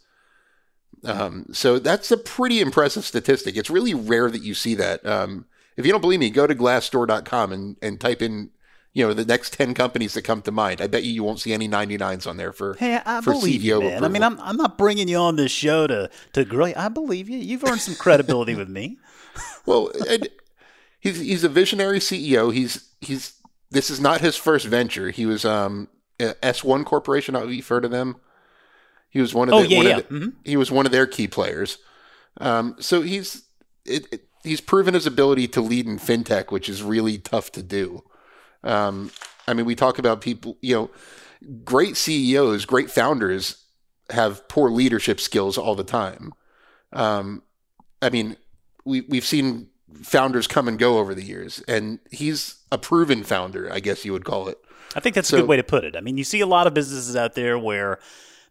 Um, 1.05 1.47
so 1.53 1.79
that's 1.79 2.11
a 2.11 2.17
pretty 2.17 2.61
impressive 2.61 3.05
statistic. 3.05 3.57
It's 3.57 3.71
really 3.71 3.95
rare 3.95 4.31
that 4.31 4.43
you 4.43 4.55
see 4.55 4.75
that. 4.75 5.05
Um, 5.07 5.47
if 5.77 5.87
you 5.87 5.93
don't 5.93 6.01
believe 6.01 6.21
me, 6.21 6.31
go 6.31 6.47
to 6.47 6.55
glassdoor.com 6.55 7.53
and, 7.53 7.77
and 7.83 8.01
type 8.01 8.23
in, 8.23 8.51
you 8.95 9.07
know, 9.07 9.13
the 9.13 9.25
next 9.25 9.53
10 9.55 9.75
companies 9.75 10.15
that 10.15 10.23
come 10.23 10.41
to 10.43 10.53
mind. 10.53 10.81
I 10.81 10.87
bet 10.87 11.03
you 11.05 11.13
you 11.13 11.23
won't 11.23 11.41
see 11.41 11.53
any 11.53 11.69
99s 11.69 12.27
on 12.27 12.37
there 12.39 12.53
for, 12.53 12.75
hey, 12.75 13.01
I 13.05 13.21
for 13.21 13.33
believe 13.33 13.61
CEO 13.61 13.65
you, 13.65 13.79
man. 13.81 13.87
approval. 13.89 14.05
I 14.05 14.09
mean, 14.09 14.23
I'm, 14.23 14.41
I'm 14.41 14.57
not 14.57 14.79
bringing 14.79 15.09
you 15.09 15.17
on 15.19 15.37
this 15.37 15.51
show 15.53 15.87
to, 15.89 16.09
to 16.33 16.45
grill 16.45 16.69
you. 16.69 16.75
I 16.77 16.89
believe 16.89 17.29
you. 17.29 17.39
You've 17.39 17.65
earned 17.65 17.81
some 17.81 17.97
credibility 17.97 18.55
with 18.57 18.69
me. 18.69 18.97
Well, 19.67 19.91
and 20.09 20.29
he's, 21.01 21.19
he's 21.19 21.45
a 21.45 21.49
visionary 21.49 21.99
CEO. 21.99 22.55
He's, 22.55 22.89
he's, 23.01 23.35
this 23.71 23.91
is 23.91 24.01
not 24.01 24.21
his 24.21 24.37
first 24.37 24.65
venture. 24.67 25.11
He 25.11 25.27
was, 25.27 25.45
um, 25.45 25.89
S1 26.21 26.85
Corporation. 26.85 27.35
You've 27.51 27.67
heard 27.69 27.85
of 27.85 27.91
them? 27.91 28.17
He 29.11 29.21
was 29.21 29.35
one 29.35 29.49
of 29.49 29.55
Oh, 29.55 29.63
the, 29.63 29.69
yeah, 29.69 29.77
one 29.77 29.87
yeah. 29.87 29.97
Of 29.99 30.09
the, 30.09 30.15
Mhm. 30.15 30.33
he 30.45 30.57
was 30.57 30.71
one 30.71 30.87
of 30.87 30.93
their 30.93 31.07
key 31.07 31.27
players. 31.29 31.79
Um, 32.41 32.77
so 32.81 33.03
he's 33.03 33.43
it, 33.85 34.07
it, 34.13 34.29
he's 34.43 34.61
proven 34.61 34.95
his 34.95 35.07
ability 35.07 35.49
to 35.49 35.61
lead 35.61 35.87
in 35.87 35.99
fintech, 35.99 36.51
which 36.51 36.69
is 36.69 36.83
really 36.83 37.19
tough 37.19 37.51
to 37.53 37.63
do. 37.63 38.03
Um, 38.65 39.11
I 39.47 39.55
mean, 39.55 39.67
we 39.67 39.75
talk 39.75 39.99
about 39.99 40.21
people, 40.21 40.57
you 40.61 40.75
know, 40.75 40.91
great 41.65 41.97
CEOs, 41.97 42.65
great 42.65 42.91
founders 42.91 43.65
have 44.11 44.49
poor 44.49 44.71
leadership 44.71 45.21
skills 45.21 45.57
all 45.59 45.75
the 45.75 45.85
time. 45.85 46.33
Um, 46.93 47.43
I 48.03 48.11
mean, 48.11 48.37
we 48.85 49.03
we've 49.03 49.25
seen 49.25 49.69
founders 50.03 50.47
come 50.47 50.67
and 50.69 50.79
go 50.79 50.99
over 50.99 51.15
the 51.15 51.23
years, 51.23 51.63
and 51.69 51.99
he's 52.11 52.57
a 52.73 52.79
proven 52.79 53.23
founder, 53.23 53.73
I 53.73 53.81
guess 53.81 54.05
you 54.05 54.13
would 54.13 54.25
call 54.25 54.49
it. 54.49 54.59
I 54.97 55.01
think 55.01 55.15
that's 55.15 55.29
So- 55.29 55.39
a 55.39 55.41
good 55.41 55.49
way 55.49 55.57
to 55.57 55.63
put 55.65 55.85
it. 55.85 55.97
I 55.97 56.01
mean, 56.01 56.17
you 56.19 56.25
see 56.25 56.41
a 56.41 56.47
lot 56.47 56.67
of 56.67 56.75
businesses 56.75 57.17
out 57.17 57.35
there 57.35 57.59
where 57.59 57.99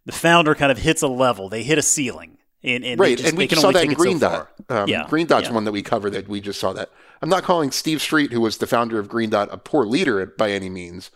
the 0.06 0.12
founder 0.12 0.56
kind 0.56 0.72
of 0.72 0.78
hits 0.78 1.02
a 1.02 1.08
level, 1.08 1.50
they 1.50 1.64
hit 1.64 1.78
a 1.78 1.82
ceiling. 1.82 2.38
And, 2.64 2.86
and 2.86 3.00
right, 3.00 3.18
just- 3.18 3.30
and 3.30 3.38
we 3.38 3.48
can 3.48 3.58
saw 3.60 3.68
only 3.68 3.80
that 3.80 3.84
in 3.84 3.90
take 3.90 3.98
so 3.98 4.04
Green 4.04 4.20
Dot. 4.20 4.50
Um, 4.70 4.88
Yeah, 4.90 5.06
Green 5.10 5.28
Dot's 5.28 5.48
yeah. 5.50 5.54
one 5.54 5.66
that 5.66 5.72
we 5.74 5.82
cover 5.82 6.10
that 6.10 6.28
we 6.30 6.40
just 6.40 6.60
saw 6.60 6.72
that. 6.74 6.90
I'm 7.22 7.30
not 7.30 7.44
calling 7.44 7.72
Steve 7.72 7.98
Streit, 8.00 8.32
who 8.32 8.42
was 8.42 8.58
the 8.58 8.68
founder 8.68 9.00
of 9.00 9.10
Green 9.10 9.30
Dot, 9.30 9.50
a 9.52 9.58
poor 9.58 9.86
leader 9.86 10.26
by 10.26 10.52
any 10.52 10.70
means, 10.70 11.12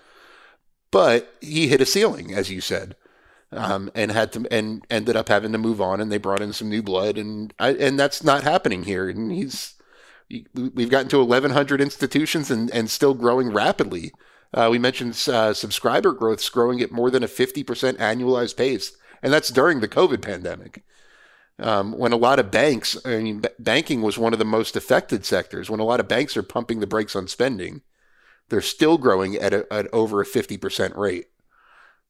but 0.91 1.33
he 1.41 1.67
hit 1.67 1.81
a 1.81 1.85
ceiling, 1.85 2.33
as 2.33 2.49
you 2.51 2.61
said, 2.61 2.95
um, 3.51 3.89
and 3.95 4.11
had 4.11 4.31
to 4.33 4.45
and 4.51 4.83
ended 4.89 5.15
up 5.15 5.29
having 5.29 5.51
to 5.53 5.57
move 5.57 5.81
on, 5.81 6.01
and 6.01 6.11
they 6.11 6.17
brought 6.17 6.41
in 6.41 6.53
some 6.53 6.69
new 6.69 6.81
blood, 6.81 7.17
and 7.17 7.53
I, 7.59 7.69
and 7.73 7.99
that's 7.99 8.23
not 8.23 8.43
happening 8.43 8.83
here. 8.83 9.09
And 9.09 9.31
he's 9.31 9.75
we- 10.29 10.45
we've 10.53 10.89
gotten 10.89 11.07
to 11.09 11.19
1,100 11.23 11.79
institutions 11.81 12.51
and 12.51 12.69
and 12.71 12.89
still 12.89 13.13
growing 13.13 13.51
rapidly. 13.53 14.11
Uh, 14.53 14.67
we 14.71 14.79
mentioned 14.79 15.11
uh, 15.29 15.53
subscriber 15.53 16.13
growth's 16.13 16.49
growing 16.49 16.81
at 16.81 16.91
more 16.91 17.11
than 17.11 17.21
a 17.23 17.27
50% 17.27 17.65
annualized 17.97 18.55
pace, 18.55 18.93
and 19.21 19.31
that's 19.33 19.49
during 19.49 19.81
the 19.81 19.89
COVID 19.89 20.21
pandemic 20.21 20.83
um, 21.59 21.93
when 21.93 22.11
a 22.11 22.17
lot 22.17 22.39
of 22.39 22.51
banks, 22.51 22.97
I 23.03 23.17
mean, 23.17 23.39
b- 23.39 23.49
banking 23.57 24.01
was 24.01 24.17
one 24.17 24.33
of 24.33 24.39
the 24.39 24.45
most 24.45 24.75
affected 24.75 25.25
sectors. 25.25 25.69
When 25.69 25.79
a 25.79 25.85
lot 25.85 25.99
of 25.99 26.07
banks 26.07 26.37
are 26.37 26.43
pumping 26.43 26.79
the 26.79 26.87
brakes 26.87 27.15
on 27.15 27.27
spending, 27.27 27.81
they're 28.49 28.61
still 28.61 28.97
growing 28.97 29.35
at, 29.35 29.53
a, 29.53 29.71
at 29.71 29.91
over 29.91 30.21
a 30.21 30.25
50% 30.25 30.95
rate. 30.95 31.27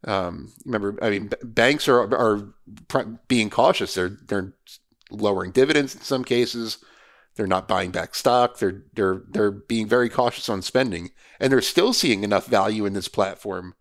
Um, 0.03 0.53
remember, 0.65 0.97
I 1.01 1.09
mean, 1.09 1.27
b- 1.27 1.37
banks 1.43 1.87
are, 1.87 2.13
are 2.13 2.53
pr- 2.87 3.15
being 3.27 3.49
cautious. 3.49 3.93
They're, 3.93 4.17
they're 4.27 4.53
lowering 5.09 5.51
dividends 5.51 5.95
in 5.95 6.01
some 6.01 6.25
cases. 6.25 6.79
They're 7.35 7.47
not 7.47 7.67
buying 7.67 7.91
back 7.91 8.15
stock. 8.15 8.59
They're, 8.59 8.83
they're, 8.93 9.21
they're 9.29 9.51
being 9.51 9.87
very 9.87 10.09
cautious 10.09 10.49
on 10.49 10.61
spending. 10.61 11.11
And 11.39 11.51
they're 11.51 11.61
still 11.61 11.93
seeing 11.93 12.23
enough 12.23 12.47
value 12.47 12.85
in 12.85 12.93
this 12.93 13.07
platform 13.07 13.75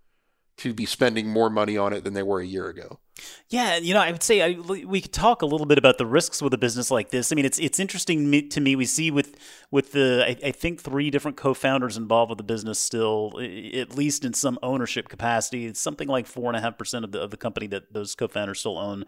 to 0.59 0.73
be 0.73 0.87
spending 0.87 1.29
more 1.29 1.51
money 1.51 1.77
on 1.77 1.93
it 1.93 2.05
than 2.05 2.15
they 2.15 2.23
were 2.23 2.41
a 2.41 2.47
year 2.47 2.69
ago. 2.69 3.01
Yeah, 3.49 3.77
you 3.77 3.95
know, 3.95 4.01
I 4.01 4.11
would 4.11 4.25
say 4.25 4.43
I, 4.43 4.59
we 4.59 5.01
could 5.01 5.13
talk 5.13 5.41
a 5.41 5.47
little 5.47 5.67
bit 5.67 5.79
about 5.79 5.99
the 5.99 6.07
risks 6.07 6.43
with 6.43 6.53
a 6.53 6.59
business 6.59 6.91
like 6.91 7.11
this. 7.11 7.31
I 7.31 7.37
mean, 7.37 7.45
it's 7.45 7.61
it's 7.61 7.79
interesting 7.79 8.49
to 8.49 8.61
me. 8.61 8.75
We 8.75 8.87
see 8.87 9.13
with 9.13 9.39
with 9.71 9.93
the 9.93 10.25
I, 10.27 10.49
I 10.49 10.51
think 10.51 10.81
three 10.81 11.11
different 11.11 11.37
co-founders 11.37 11.97
involved 11.97 12.31
with 12.31 12.39
the 12.39 12.45
business 12.45 12.81
still, 12.81 13.35
at 13.39 13.97
least 13.97 14.25
in 14.25 14.33
some 14.35 14.59
ownership 14.65 15.09
capacity. 15.09 15.67
It's 15.67 15.81
something 15.81 16.09
like 16.09 16.27
four 16.27 16.49
and 16.49 16.57
a 16.57 16.61
half 16.61 16.77
percent 16.77 17.05
of 17.05 17.13
the 17.13 17.21
of 17.21 17.31
the 17.31 17.37
company 17.37 17.69
that 17.69 17.93
those 17.93 18.17
co-founders 18.17 18.59
still 18.59 18.79
own. 18.79 19.05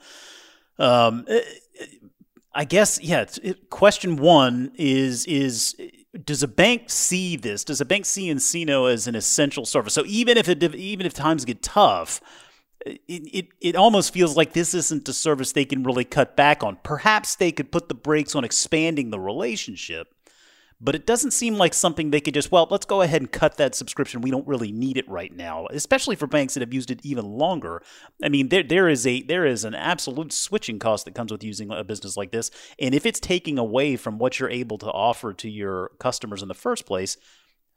Um, 0.79 1.27
I 2.55 2.65
guess 2.65 3.01
yeah. 3.03 3.25
It, 3.43 3.71
question 3.71 4.17
one 4.17 4.71
is 4.77 5.27
is 5.27 5.75
does 6.25 6.45
a 6.45 6.49
bank 6.49 6.91
see 6.91 7.35
this? 7.35 7.65
Does 7.65 7.81
a 7.81 7.85
bank 7.85 8.07
see 8.07 8.33
nCino 8.33 8.93
as 8.93 9.09
an 9.09 9.17
essential 9.17 9.67
service? 9.67 9.95
So 9.95 10.05
even 10.07 10.37
if 10.37 10.49
it 10.49 10.63
even 10.77 11.07
if 11.07 11.13
times 11.13 11.45
get 11.45 11.61
tough, 11.61 12.21
it, 12.87 13.01
it 13.09 13.49
it 13.61 13.77
almost 13.77 14.13
feels 14.13 14.37
like 14.37 14.53
this 14.53 14.75
isn't 14.75 15.09
a 15.09 15.13
service 15.13 15.53
they 15.53 15.65
can 15.65 15.83
really 15.83 16.05
cut 16.05 16.37
back 16.37 16.63
on. 16.63 16.79
Perhaps 16.83 17.37
they 17.37 17.53
could 17.53 17.73
put 17.73 17.89
the 17.89 17.95
brakes 17.95 18.35
on 18.35 18.45
expanding 18.45 19.11
the 19.11 19.19
relationship, 19.19 20.15
but 20.81 20.95
it 20.95 21.07
doesn't 21.07 21.33
seem 21.33 21.55
like 21.55 21.75
something 21.75 22.11
they 22.11 22.21
could 22.21 22.35
just 22.35 22.53
well 22.53 22.69
let's 22.71 22.87
go 22.87 23.03
ahead 23.03 23.21
and 23.21 23.33
cut 23.33 23.57
that 23.57 23.75
subscription. 23.75 24.21
We 24.21 24.31
don't 24.31 24.47
really 24.47 24.71
need 24.71 24.97
it 24.97 25.09
right 25.09 25.35
now, 25.35 25.67
especially 25.71 26.15
for 26.17 26.27
banks 26.27 26.55
that 26.55 26.61
have 26.61 26.73
used 26.73 26.91
it 26.91 27.01
even 27.05 27.25
longer. 27.25 27.83
I 28.23 28.29
mean 28.29 28.49
there 28.49 28.63
there 28.63 28.89
is 28.89 29.07
a 29.07 29.23
there 29.23 29.45
is 29.45 29.65
an 29.65 29.75
absolute 29.75 30.33
switching 30.33 30.79
cost 30.79 31.05
that 31.05 31.15
comes 31.15 31.33
with 31.33 31.45
using 31.45 31.71
a 31.71 31.85
business 31.85 32.17
like 32.17 32.31
this, 32.31 32.51
and 32.79 32.95
if 32.95 33.07
it's 33.07 33.21
taking 33.21 33.59
away 33.59 33.97
from 33.97 34.19
what 34.19 34.39
you're 34.39 34.51
able 34.51 34.79
to 34.79 34.91
offer 34.91 35.33
to 35.35 35.51
your 35.51 35.91
customers 35.99 36.43
in 36.43 36.49
the 36.49 36.55
first 36.55 36.87
place. 36.87 37.17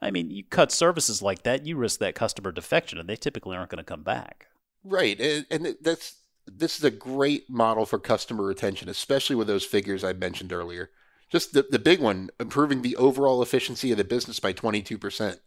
I 0.04 0.10
mean, 0.10 0.32
you 0.32 0.44
cut 0.44 0.72
services 0.72 1.22
like 1.22 1.44
that, 1.44 1.68
you 1.68 1.78
risk 1.78 2.00
that 2.00 2.16
customer 2.16 2.52
defection, 2.52 2.98
and 2.98 3.08
they 3.08 3.16
typically 3.16 3.56
aren't 3.56 3.70
going 3.70 3.78
to 3.78 3.84
come 3.84 4.02
back. 4.02 4.48
Right, 4.84 5.20
and, 5.20 5.46
and 5.52 5.76
that's 5.82 6.16
this 6.48 6.78
is 6.78 6.84
a 6.84 6.92
great 6.92 7.50
model 7.50 7.86
for 7.86 8.00
customer 8.00 8.44
retention, 8.44 8.90
especially 8.90 9.36
with 9.36 9.48
those 9.48 9.64
figures 9.64 10.04
I 10.04 10.14
mentioned 10.14 10.52
earlier. 10.52 10.90
Just 11.32 11.54
the, 11.54 11.66
the 11.70 11.80
big 11.80 12.02
one, 12.02 12.30
improving 12.40 12.82
the 12.82 12.96
overall 12.98 13.42
efficiency 13.42 13.92
of 13.92 13.98
the 13.98 14.04
business 14.04 14.40
by 14.40 14.52
22%. 14.52 15.40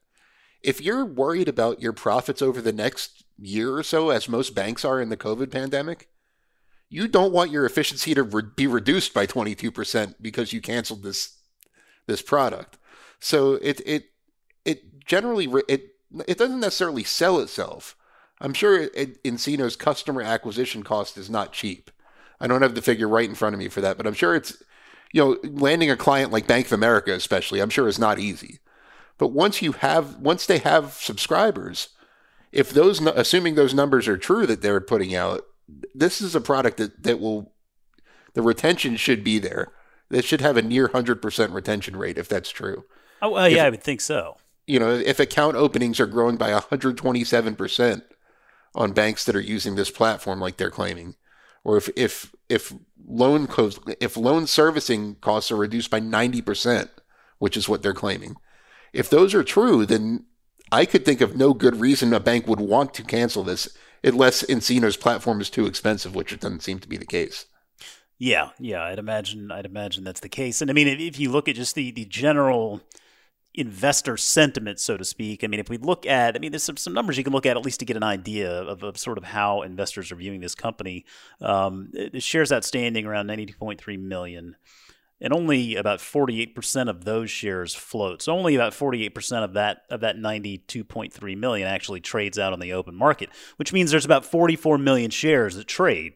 If 0.63 0.81
you're 0.81 1.05
worried 1.05 1.49
about 1.49 1.83
your 1.83 1.93
profits 1.93 2.41
over 2.41 2.63
the 2.63 2.73
next 2.73 3.25
year 3.39 3.77
or 3.77 3.83
so, 3.83 4.09
as 4.09 4.29
most 4.29 4.55
banks 4.55 4.85
are 4.85 5.01
in 5.01 5.11
the 5.11 5.17
COVID 5.17 5.51
pandemic, 5.51 6.09
you 6.89 7.07
don't 7.07 7.33
want 7.33 7.51
your 7.51 7.67
efficiency 7.67 8.15
to 8.15 8.23
re- 8.23 8.45
be 8.57 8.67
reduced 8.67 9.13
by 9.13 9.27
22% 9.27 10.15
because 10.23 10.53
you 10.53 10.61
canceled 10.61 11.03
this 11.03 11.39
this 12.07 12.23
product. 12.23 12.79
So 13.21 13.55
it 13.55 13.81
it 13.85 14.11
it 14.65 15.05
generally 15.05 15.47
re- 15.47 15.63
it 15.69 15.97
it 16.27 16.39
doesn't 16.39 16.61
necessarily 16.61 17.05
sell 17.05 17.41
itself. 17.41 17.97
I'm 18.45 18.53
sure 18.53 18.89
nCino's 18.89 19.75
customer 19.75 20.21
acquisition 20.21 20.83
cost 20.83 21.17
is 21.17 21.31
not 21.31 21.53
cheap. 21.55 21.91
I 22.39 22.47
don't 22.47 22.61
have 22.61 22.75
the 22.75 22.83
figure 22.83 23.09
right 23.09 23.29
in 23.29 23.35
front 23.35 23.55
of 23.55 23.59
me 23.59 23.69
for 23.69 23.81
that, 23.81 23.97
but 23.97 24.07
I'm 24.07 24.13
sure 24.13 24.35
it's, 24.35 24.63
you 25.13 25.25
know, 25.25 25.39
landing 25.43 25.91
a 25.91 25.97
client 25.97 26.31
like 26.31 26.47
Bank 26.47 26.67
of 26.67 26.73
America, 26.73 27.13
especially, 27.15 27.61
I'm 27.61 27.71
sure 27.71 27.89
is 27.89 27.99
not 27.99 28.19
easy. 28.19 28.59
But 29.17 29.29
once 29.29 29.63
you 29.63 29.73
have, 29.73 30.19
once 30.19 30.45
they 30.45 30.59
have 30.59 30.93
subscribers, 30.93 31.89
if 32.53 32.71
those, 32.71 33.01
assuming 33.01 33.55
those 33.55 33.73
numbers 33.73 34.07
are 34.09 34.19
true 34.19 34.47
that 34.47 34.61
they're 34.61 34.81
putting 34.81 35.15
out, 35.15 35.47
this 35.95 36.21
is 36.21 36.35
a 36.35 36.41
product 36.41 36.77
that, 36.77 37.03
that 37.03 37.21
will, 37.21 37.53
the 38.35 38.43
retention 38.43 38.97
should 38.97 39.25
be 39.25 39.39
there. 39.39 39.73
It 40.11 40.25
should 40.25 40.43
have 40.43 40.57
a 40.59 40.63
near 40.63 40.89
100% 40.89 41.55
retention 41.55 41.97
rate 41.97 42.19
if 42.19 42.29
that's 42.29 42.51
true 42.51 42.85
Oh, 43.23 43.39
uh, 43.39 43.47
yeah, 43.47 43.65
I 43.65 43.71
would 43.71 43.83
think 43.83 44.03
so. 44.03 44.37
you 44.67 44.79
know, 44.79 44.91
if 44.91 45.19
account 45.19 45.57
openings 45.57 45.99
are 45.99 46.07
growing 46.07 46.37
by 46.37 46.51
127% 46.51 48.03
on 48.75 48.93
banks 48.93 49.25
that 49.25 49.37
are 49.37 49.41
using 49.41 49.75
this 49.75 49.91
platform 49.91 50.41
like 50.41 50.57
they're 50.57 50.71
claiming, 50.71 51.15
or 51.63 51.77
if 51.77 51.89
if 51.97 52.35
if 52.49 52.75
loan 53.07 53.47
costs, 53.47 53.81
if 54.01 54.17
loan 54.17 54.47
servicing 54.47 55.17
costs 55.17 55.51
are 55.51 55.57
reduced 55.57 55.91
by 55.91 56.01
90%, 56.01 56.89
which 57.39 57.57
is 57.57 57.69
what 57.69 57.83
they're 57.83 57.95
claiming. 57.95 58.37
If 58.93 59.11
those 59.11 59.35
are 59.35 59.45
true, 59.45 59.85
then 59.87 60.27
I 60.71 60.87
could 60.87 61.05
think 61.05 61.21
of 61.21 61.37
no 61.37 61.53
good 61.53 61.77
reason 61.77 62.13
a 62.13 62.21
bank 62.21 62.47
would 62.47 62.61
want 62.61 62.95
to 62.95 63.03
cancel 63.03 63.43
this 63.43 63.69
unless 64.03 64.43
nCino's 64.45 64.97
platform 64.97 65.41
is 65.41 65.51
too 65.51 65.67
expensive, 65.67 66.15
which 66.15 66.33
it 66.33 66.41
doesn't 66.41 66.63
seem 66.63 66.79
to 66.81 66.89
be 66.89 66.97
the 66.97 67.07
case. 67.07 67.47
Yeah, 68.19 68.51
yeah, 68.59 68.85
I'd 68.85 68.99
imagine. 68.99 69.51
I'd 69.51 69.67
imagine 69.67 70.05
that's 70.05 70.21
the 70.21 70.29
case. 70.29 70.61
And 70.61 70.71
I 70.71 70.75
mean, 70.75 70.89
if, 70.89 71.01
if 71.01 71.19
you 71.19 71.31
look 71.31 71.49
at 71.49 71.57
just 71.57 71.75
the 71.75 71.91
the 71.91 72.05
general 72.05 72.81
investor 73.55 74.17
sentiment, 74.17 74.81
so 74.81 74.97
to 74.97 75.05
speak. 75.05 75.45
I 75.45 75.47
mean, 75.47 75.61
if 75.61 75.69
we 75.69 75.77
look 75.77 76.07
at, 76.07 76.35
I 76.35 76.39
mean, 76.39 76.51
there's 76.53 76.65
some, 76.65 76.77
some 76.77 76.93
numbers 76.93 77.17
you 77.17 77.25
can 77.25 77.33
look 77.33 77.47
at 77.47 77.57
at 77.57 77.65
least 77.65 77.81
to 77.81 77.87
get 77.87 77.97
an 77.97 78.03
idea 78.03 78.51
of, 78.51 78.83
of 78.83 78.99
sort 78.99 79.17
of 79.17 79.25
how 79.25 79.63
investors 79.63 80.11
are 80.11 80.17
viewing 80.17 80.41
this 80.41 80.55
company. 80.55 81.05
Um, 81.41 81.91
the 81.93 82.21
shares 82.21 82.51
outstanding 82.53 83.07
around 83.07 83.29
92.3 83.29 83.99
million 84.01 84.57
and 85.21 85.33
only 85.33 85.77
about 85.77 86.01
48% 86.01 86.91
of 86.91 87.05
those 87.05 87.31
shares 87.31 87.75
float. 87.75 88.21
So 88.21 88.37
only 88.37 88.57
about 88.57 88.73
48% 88.73 89.45
of 89.45 89.55
that 89.55 89.83
of 89.89 90.01
that 90.01 90.17
92.3 90.17 91.37
million 91.37 91.69
actually 91.69 92.01
trades 92.01 92.39
out 92.39 92.53
on 92.53 92.61
the 92.61 92.73
open 92.73 92.95
market, 92.95 93.31
which 93.57 93.73
means 93.73 93.91
there's 93.91 94.05
about 94.05 94.25
44 94.25 94.77
million 94.79 95.11
shares 95.11 95.55
that 95.55 95.69
trade. 95.69 96.15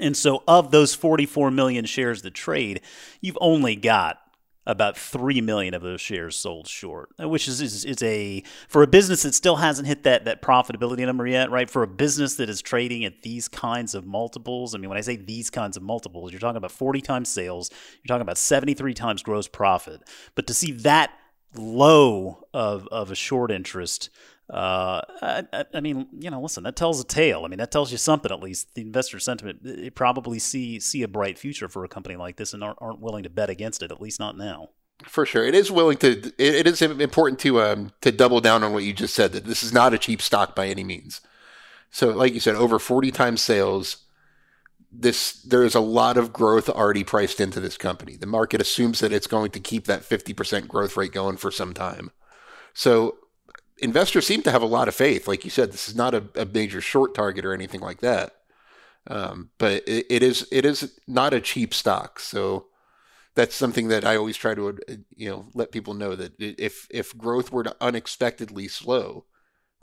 And 0.00 0.16
so 0.16 0.42
of 0.48 0.70
those 0.70 0.94
44 0.94 1.50
million 1.50 1.84
shares 1.84 2.22
that 2.22 2.34
trade, 2.34 2.80
you've 3.20 3.38
only 3.40 3.76
got 3.76 4.18
about 4.66 4.96
3 4.96 5.40
million 5.40 5.74
of 5.74 5.82
those 5.82 6.00
shares 6.00 6.36
sold 6.36 6.68
short 6.68 7.10
uh, 7.20 7.28
which 7.28 7.48
is, 7.48 7.60
is, 7.60 7.84
is 7.84 8.02
a 8.02 8.42
for 8.68 8.82
a 8.82 8.86
business 8.86 9.22
that 9.22 9.34
still 9.34 9.56
hasn't 9.56 9.88
hit 9.88 10.04
that 10.04 10.24
that 10.24 10.42
profitability 10.42 11.04
number 11.04 11.26
yet 11.26 11.50
right? 11.50 11.70
For 11.70 11.82
a 11.82 11.88
business 11.88 12.36
that 12.36 12.48
is 12.48 12.62
trading 12.62 13.04
at 13.04 13.22
these 13.22 13.48
kinds 13.48 13.94
of 13.94 14.06
multiples 14.06 14.74
i 14.74 14.78
mean 14.78 14.88
when 14.88 14.98
i 14.98 15.02
say 15.02 15.16
these 15.16 15.50
kinds 15.50 15.76
of 15.76 15.82
multiples 15.82 16.32
you're 16.32 16.40
talking 16.40 16.56
about 16.56 16.72
40 16.72 17.00
times 17.00 17.28
sales 17.28 17.70
you're 18.02 18.08
talking 18.08 18.22
about 18.22 18.38
73 18.38 18.94
times 18.94 19.22
gross 19.22 19.48
profit. 19.48 20.02
But 20.34 20.46
to 20.46 20.54
see 20.54 20.72
that 20.72 21.12
low 21.54 22.46
of 22.54 22.88
of 22.88 23.10
a 23.10 23.14
short 23.14 23.50
interest 23.50 24.10
uh, 24.52 25.00
I, 25.22 25.64
I, 25.72 25.80
mean, 25.80 26.08
you 26.20 26.30
know, 26.30 26.42
listen, 26.42 26.64
that 26.64 26.76
tells 26.76 27.00
a 27.00 27.04
tale. 27.04 27.44
I 27.46 27.48
mean, 27.48 27.58
that 27.58 27.72
tells 27.72 27.90
you 27.90 27.96
something 27.96 28.30
at 28.30 28.42
least. 28.42 28.74
The 28.74 28.82
investor 28.82 29.18
sentiment 29.18 29.94
probably 29.94 30.38
see 30.38 30.78
see 30.78 31.02
a 31.02 31.08
bright 31.08 31.38
future 31.38 31.68
for 31.68 31.84
a 31.84 31.88
company 31.88 32.16
like 32.16 32.36
this 32.36 32.52
and 32.52 32.62
aren't, 32.62 32.76
aren't 32.82 33.00
willing 33.00 33.22
to 33.22 33.30
bet 33.30 33.48
against 33.48 33.82
it. 33.82 33.90
At 33.90 34.02
least 34.02 34.20
not 34.20 34.36
now. 34.36 34.68
For 35.04 35.24
sure, 35.24 35.44
it 35.46 35.54
is 35.54 35.72
willing 35.72 35.96
to. 35.98 36.32
It 36.36 36.66
is 36.66 36.82
important 36.82 37.40
to 37.40 37.62
um 37.62 37.92
to 38.02 38.12
double 38.12 38.42
down 38.42 38.62
on 38.62 38.74
what 38.74 38.84
you 38.84 38.92
just 38.92 39.14
said. 39.14 39.32
That 39.32 39.46
this 39.46 39.62
is 39.62 39.72
not 39.72 39.94
a 39.94 39.98
cheap 39.98 40.20
stock 40.20 40.54
by 40.54 40.68
any 40.68 40.84
means. 40.84 41.22
So, 41.90 42.10
like 42.10 42.34
you 42.34 42.40
said, 42.40 42.54
over 42.54 42.78
forty 42.78 43.10
times 43.10 43.40
sales. 43.40 44.04
This 44.94 45.32
there 45.44 45.62
is 45.62 45.74
a 45.74 45.80
lot 45.80 46.18
of 46.18 46.34
growth 46.34 46.68
already 46.68 47.04
priced 47.04 47.40
into 47.40 47.58
this 47.58 47.78
company. 47.78 48.16
The 48.16 48.26
market 48.26 48.60
assumes 48.60 49.00
that 49.00 49.12
it's 49.12 49.26
going 49.26 49.50
to 49.52 49.60
keep 49.60 49.86
that 49.86 50.04
fifty 50.04 50.34
percent 50.34 50.68
growth 50.68 50.94
rate 50.94 51.12
going 51.12 51.38
for 51.38 51.50
some 51.50 51.72
time. 51.72 52.10
So 52.74 53.16
investors 53.82 54.26
seem 54.26 54.42
to 54.42 54.50
have 54.50 54.62
a 54.62 54.66
lot 54.66 54.88
of 54.88 54.94
faith. 54.94 55.28
Like 55.28 55.44
you 55.44 55.50
said, 55.50 55.72
this 55.72 55.88
is 55.88 55.94
not 55.94 56.14
a, 56.14 56.24
a 56.36 56.46
major 56.46 56.80
short 56.80 57.14
target 57.14 57.44
or 57.44 57.52
anything 57.52 57.80
like 57.80 58.00
that. 58.00 58.32
Um, 59.08 59.50
but 59.58 59.82
it, 59.86 60.06
it 60.08 60.22
is 60.22 60.46
it 60.52 60.64
is 60.64 60.98
not 61.06 61.34
a 61.34 61.40
cheap 61.40 61.74
stock. 61.74 62.20
So 62.20 62.66
that's 63.34 63.54
something 63.54 63.88
that 63.88 64.04
I 64.04 64.16
always 64.16 64.36
try 64.36 64.54
to 64.54 64.78
you 65.16 65.28
know 65.28 65.46
let 65.54 65.72
people 65.72 65.94
know 65.94 66.14
that 66.14 66.34
if 66.38 66.86
if 66.90 67.16
growth 67.18 67.50
were 67.50 67.64
to 67.64 67.76
unexpectedly 67.80 68.68
slow, 68.68 69.26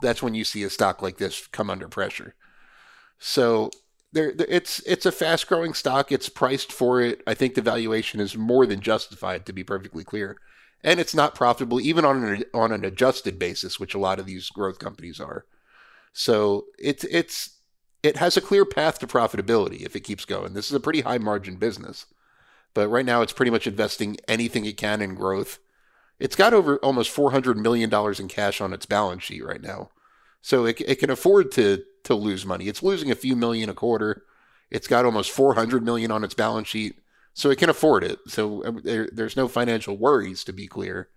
that's 0.00 0.22
when 0.22 0.34
you 0.34 0.44
see 0.44 0.62
a 0.62 0.70
stock 0.70 1.02
like 1.02 1.18
this 1.18 1.46
come 1.46 1.68
under 1.68 1.88
pressure. 1.88 2.34
So 3.18 3.70
there, 4.12 4.32
it's 4.48 4.80
it's 4.86 5.04
a 5.04 5.12
fast 5.12 5.46
growing 5.46 5.74
stock. 5.74 6.10
It's 6.10 6.30
priced 6.30 6.72
for 6.72 7.02
it. 7.02 7.22
I 7.26 7.34
think 7.34 7.54
the 7.54 7.62
valuation 7.62 8.20
is 8.20 8.36
more 8.36 8.64
than 8.64 8.80
justified. 8.80 9.44
To 9.44 9.52
be 9.52 9.62
perfectly 9.62 10.04
clear 10.04 10.38
and 10.82 10.98
it's 10.98 11.14
not 11.14 11.34
profitable 11.34 11.80
even 11.80 12.04
on 12.04 12.24
an 12.24 12.44
on 12.54 12.72
an 12.72 12.84
adjusted 12.84 13.38
basis, 13.38 13.78
which 13.78 13.94
a 13.94 13.98
lot 13.98 14.18
of 14.18 14.26
these 14.26 14.48
growth 14.50 14.78
companies 14.78 15.20
are. 15.20 15.44
So 16.12 16.66
it's 16.78 17.04
it's 17.04 17.58
it 18.02 18.16
has 18.16 18.36
a 18.36 18.40
clear 18.40 18.64
path 18.64 18.98
to 19.00 19.06
profitability 19.06 19.82
if 19.82 19.94
it 19.94 20.00
keeps 20.00 20.24
going. 20.24 20.54
This 20.54 20.68
is 20.68 20.74
a 20.74 20.80
pretty 20.80 21.02
high 21.02 21.18
margin 21.18 21.56
business, 21.56 22.06
but 22.74 22.88
right 22.88 23.04
now 23.04 23.22
it's 23.22 23.32
pretty 23.32 23.50
much 23.50 23.66
investing 23.66 24.16
anything 24.26 24.64
it 24.64 24.76
can 24.76 25.02
in 25.02 25.14
growth. 25.14 25.58
It's 26.18 26.36
got 26.36 26.54
over 26.54 26.76
almost 26.78 27.10
four 27.10 27.30
hundred 27.30 27.58
million 27.58 27.90
dollars 27.90 28.20
in 28.20 28.28
cash 28.28 28.60
on 28.60 28.72
its 28.72 28.86
balance 28.86 29.22
sheet 29.22 29.44
right 29.44 29.62
now, 29.62 29.90
so 30.40 30.64
it 30.64 30.80
it 30.80 30.96
can 30.96 31.10
afford 31.10 31.52
to 31.52 31.84
to 32.04 32.14
lose 32.14 32.46
money. 32.46 32.68
It's 32.68 32.82
losing 32.82 33.10
a 33.10 33.14
few 33.14 33.36
million 33.36 33.68
a 33.68 33.74
quarter. 33.74 34.24
It's 34.70 34.88
got 34.88 35.04
almost 35.04 35.30
four 35.30 35.54
hundred 35.54 35.84
million 35.84 36.10
on 36.10 36.24
its 36.24 36.34
balance 36.34 36.68
sheet 36.68 36.99
so 37.34 37.50
it 37.50 37.58
can 37.58 37.70
afford 37.70 38.04
it. 38.04 38.18
So 38.26 38.64
um, 38.64 38.80
there, 38.84 39.08
there's 39.12 39.36
no 39.36 39.48
financial 39.48 39.96
worries, 39.96 40.44
to 40.44 40.52
be 40.52 40.66
clear. 40.66 41.08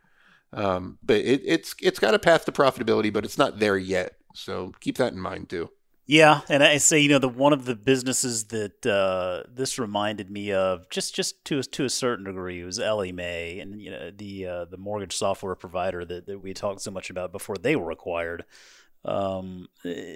Um, 0.52 0.99
but 1.04 1.17
it, 1.17 1.41
it's 1.45 1.76
it's 1.82 1.99
got 1.99 2.13
a 2.13 2.19
path 2.19 2.45
to 2.45 2.52
profitability, 2.52 3.12
but 3.12 3.26
it's 3.26 3.38
not 3.38 3.60
there 3.60 3.78
yet. 3.78 4.15
So 4.34 4.71
keep 4.80 4.97
that 4.97 5.13
in 5.13 5.19
mind 5.19 5.49
too. 5.49 5.69
Yeah, 6.06 6.41
and 6.49 6.62
I 6.62 6.78
say 6.78 6.99
you 6.99 7.10
know 7.10 7.19
the 7.19 7.30
one 7.30 7.54
of 7.54 7.65
the 7.65 7.76
businesses 7.76 8.45
that 8.45 8.86
uh, 8.86 9.49
this 9.52 9.80
reminded 9.80 10.30
me 10.30 10.52
of 10.52 10.89
just 10.89 11.15
just 11.15 11.43
to 11.45 11.63
to 11.63 11.86
a 11.86 11.89
certain 11.89 12.26
degree 12.26 12.63
was 12.63 12.80
Ellie 12.80 13.13
Mae 13.13 13.60
and 13.60 13.82
you 13.82 13.89
know 13.89 14.12
the 14.12 14.45
uh, 14.45 14.65
the 14.65 14.78
mortgage 14.78 15.15
software 15.15 15.56
provider 15.56 16.04
that, 16.04 16.28
that 16.28 16.39
we 16.39 16.54
talked 16.54 16.82
so 16.82 16.91
much 16.91 17.10
about 17.10 17.32
before 17.32 17.56
they 17.56 17.76
were 17.76 17.89
acquired. 17.89 18.43
Um, 19.06 19.67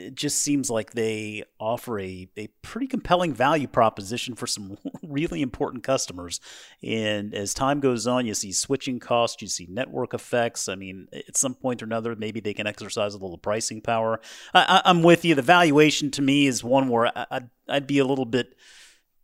it 0.08 0.16
just 0.16 0.40
seems 0.40 0.70
like 0.70 0.94
they 0.94 1.44
offer 1.60 2.00
a, 2.00 2.30
a 2.38 2.48
pretty 2.62 2.88
compelling 2.88 3.34
value 3.34 3.68
proposition 3.68 4.36
for 4.36 4.48
some 4.48 4.78
really 5.04 5.42
important 5.42 5.84
customers. 5.84 6.40
And 6.82 7.36
as 7.36 7.54
time 7.54 7.82
goes 7.82 8.08
on, 8.08 8.26
you 8.26 8.34
see 8.34 8.54
switching 8.54 9.00
costs, 9.00 9.42
you 9.42 9.50
see 9.50 9.68
network 9.70 10.14
effects. 10.14 10.70
I 10.70 10.76
mean, 10.76 11.08
at 11.14 11.36
some 11.36 11.54
point 11.54 11.82
or 11.82 11.86
another, 11.86 12.16
maybe 12.16 12.40
they 12.40 12.54
can 12.54 12.68
exercise 12.68 13.14
a 13.14 13.18
little 13.18 13.38
pricing 13.38 13.82
power. 13.82 14.22
I, 14.54 14.82
am 14.86 15.04
with 15.04 15.26
you. 15.26 15.36
The 15.36 15.42
valuation 15.42 16.10
to 16.12 16.22
me 16.22 16.48
is 16.48 16.64
one 16.64 16.88
where 16.88 17.08
I, 17.08 17.26
I'd, 17.30 17.50
I'd 17.68 17.88
be 17.88 18.00
a 18.00 18.06
little 18.06 18.26
bit 18.26 18.56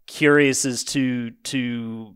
curious 0.06 0.66
as 0.66 0.84
to 0.84 1.32
to 1.32 2.14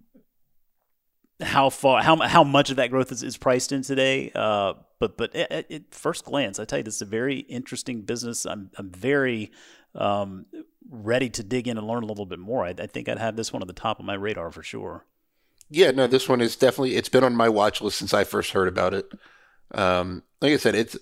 how 1.42 1.70
far 1.70 2.02
how 2.02 2.16
how 2.18 2.44
much 2.44 2.70
of 2.70 2.78
that 2.78 2.90
growth 2.90 3.12
is, 3.12 3.24
is 3.24 3.38
priced 3.38 3.72
in 3.72 3.82
today. 3.82 4.32
Uh, 4.34 4.74
but 5.00 5.18
but 5.18 5.36
at, 5.36 5.72
at, 5.72 5.94
first 5.94 6.26
glance, 6.26 6.60
I 6.60 6.66
tell 6.66 6.80
you, 6.80 6.84
this 6.84 6.96
is 6.96 7.02
a 7.02 7.06
very 7.06 7.40
interesting 7.40 8.02
business. 8.02 8.46
I'm 8.46 8.72
I'm 8.78 8.90
very 8.90 9.52
um, 9.96 10.46
ready 10.90 11.30
to 11.30 11.44
dig 11.44 11.68
in 11.68 11.78
and 11.78 11.88
learn 11.88 12.04
a 12.04 12.08
little 12.08 12.26
bit 12.26 12.40
more. 12.40 12.66
I, 12.66 12.70
I, 12.70 12.88
think 12.88 13.10
I'd 13.10 13.18
have 13.18 13.36
this 13.36 13.52
one 13.52 13.62
at 13.62 13.68
the 13.68 13.74
top 13.74 14.00
of 14.00 14.06
my 14.06 14.14
radar 14.14 14.52
for 14.52 14.62
sure. 14.62 15.06
Yeah, 15.70 15.92
no, 15.92 16.08
this 16.08 16.30
one 16.30 16.40
is 16.40 16.56
definitely 16.56 16.96
it's 16.96 17.10
been 17.10 17.24
on 17.24 17.36
my 17.36 17.50
watch 17.50 17.82
list 17.82 17.98
since 17.98 18.14
I 18.14 18.24
first 18.24 18.52
heard 18.52 18.68
about 18.68 18.94
it. 18.94 19.12
Um, 19.74 20.24
like 20.42 20.54
I 20.54 20.58
said, 20.58 20.76
it's 20.76 20.98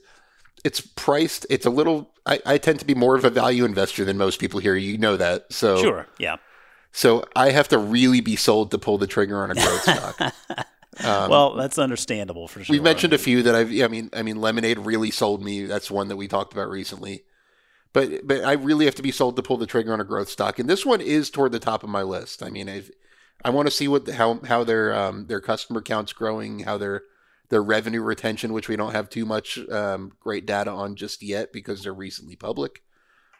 it's 0.63 0.81
priced. 0.81 1.45
It's 1.49 1.65
a 1.65 1.69
little. 1.69 2.11
I, 2.25 2.39
I 2.45 2.57
tend 2.57 2.79
to 2.79 2.85
be 2.85 2.95
more 2.95 3.15
of 3.15 3.23
a 3.23 3.29
value 3.29 3.65
investor 3.65 4.03
than 4.03 4.17
most 4.17 4.39
people 4.39 4.59
here. 4.59 4.75
You 4.75 4.97
know 4.97 5.15
that. 5.17 5.53
So 5.53 5.77
sure, 5.77 6.07
yeah. 6.17 6.37
So 6.95 7.25
I 7.35 7.51
have 7.51 7.67
to 7.67 7.77
really 7.77 8.21
be 8.21 8.37
sold 8.37 8.71
to 8.71 8.77
pull 8.77 8.97
the 8.97 9.05
trigger 9.05 9.43
on 9.43 9.51
a 9.51 9.53
growth 9.53 9.81
stock. 9.83 10.21
Um, 11.03 11.29
well, 11.29 11.53
that's 11.55 11.77
understandable 11.77 12.47
for 12.47 12.63
sure. 12.63 12.73
We've 12.73 12.81
mentioned 12.81 13.11
a 13.11 13.17
few 13.17 13.43
that 13.43 13.53
I've. 13.53 13.69
I 13.69 13.89
mean, 13.89 14.09
I 14.13 14.21
mean, 14.21 14.39
Lemonade 14.39 14.79
really 14.79 15.11
sold 15.11 15.43
me. 15.43 15.65
That's 15.65 15.91
one 15.91 16.07
that 16.07 16.15
we 16.15 16.29
talked 16.29 16.53
about 16.53 16.69
recently. 16.69 17.25
But 17.91 18.25
but 18.25 18.45
I 18.45 18.53
really 18.53 18.85
have 18.85 18.95
to 18.95 19.01
be 19.01 19.11
sold 19.11 19.35
to 19.35 19.43
pull 19.43 19.57
the 19.57 19.65
trigger 19.65 19.91
on 19.91 19.99
a 19.99 20.05
growth 20.05 20.29
stock, 20.29 20.57
and 20.57 20.69
this 20.69 20.85
one 20.85 21.01
is 21.01 21.29
toward 21.29 21.51
the 21.51 21.59
top 21.59 21.83
of 21.83 21.89
my 21.89 22.01
list. 22.01 22.41
I 22.41 22.49
mean, 22.49 22.69
I've, 22.69 22.89
I 23.43 23.49
want 23.49 23.67
to 23.67 23.71
see 23.71 23.89
what 23.89 24.07
how 24.11 24.39
how 24.45 24.63
their 24.63 24.95
um, 24.95 25.27
their 25.27 25.41
customer 25.41 25.81
counts 25.81 26.13
growing, 26.13 26.59
how 26.59 26.77
their 26.77 27.03
their 27.49 27.61
revenue 27.61 28.03
retention, 28.03 28.53
which 28.53 28.69
we 28.69 28.77
don't 28.77 28.93
have 28.93 29.09
too 29.09 29.25
much 29.25 29.59
um, 29.67 30.13
great 30.21 30.45
data 30.45 30.71
on 30.71 30.95
just 30.95 31.21
yet 31.21 31.51
because 31.51 31.83
they're 31.83 31.93
recently 31.93 32.37
public. 32.37 32.83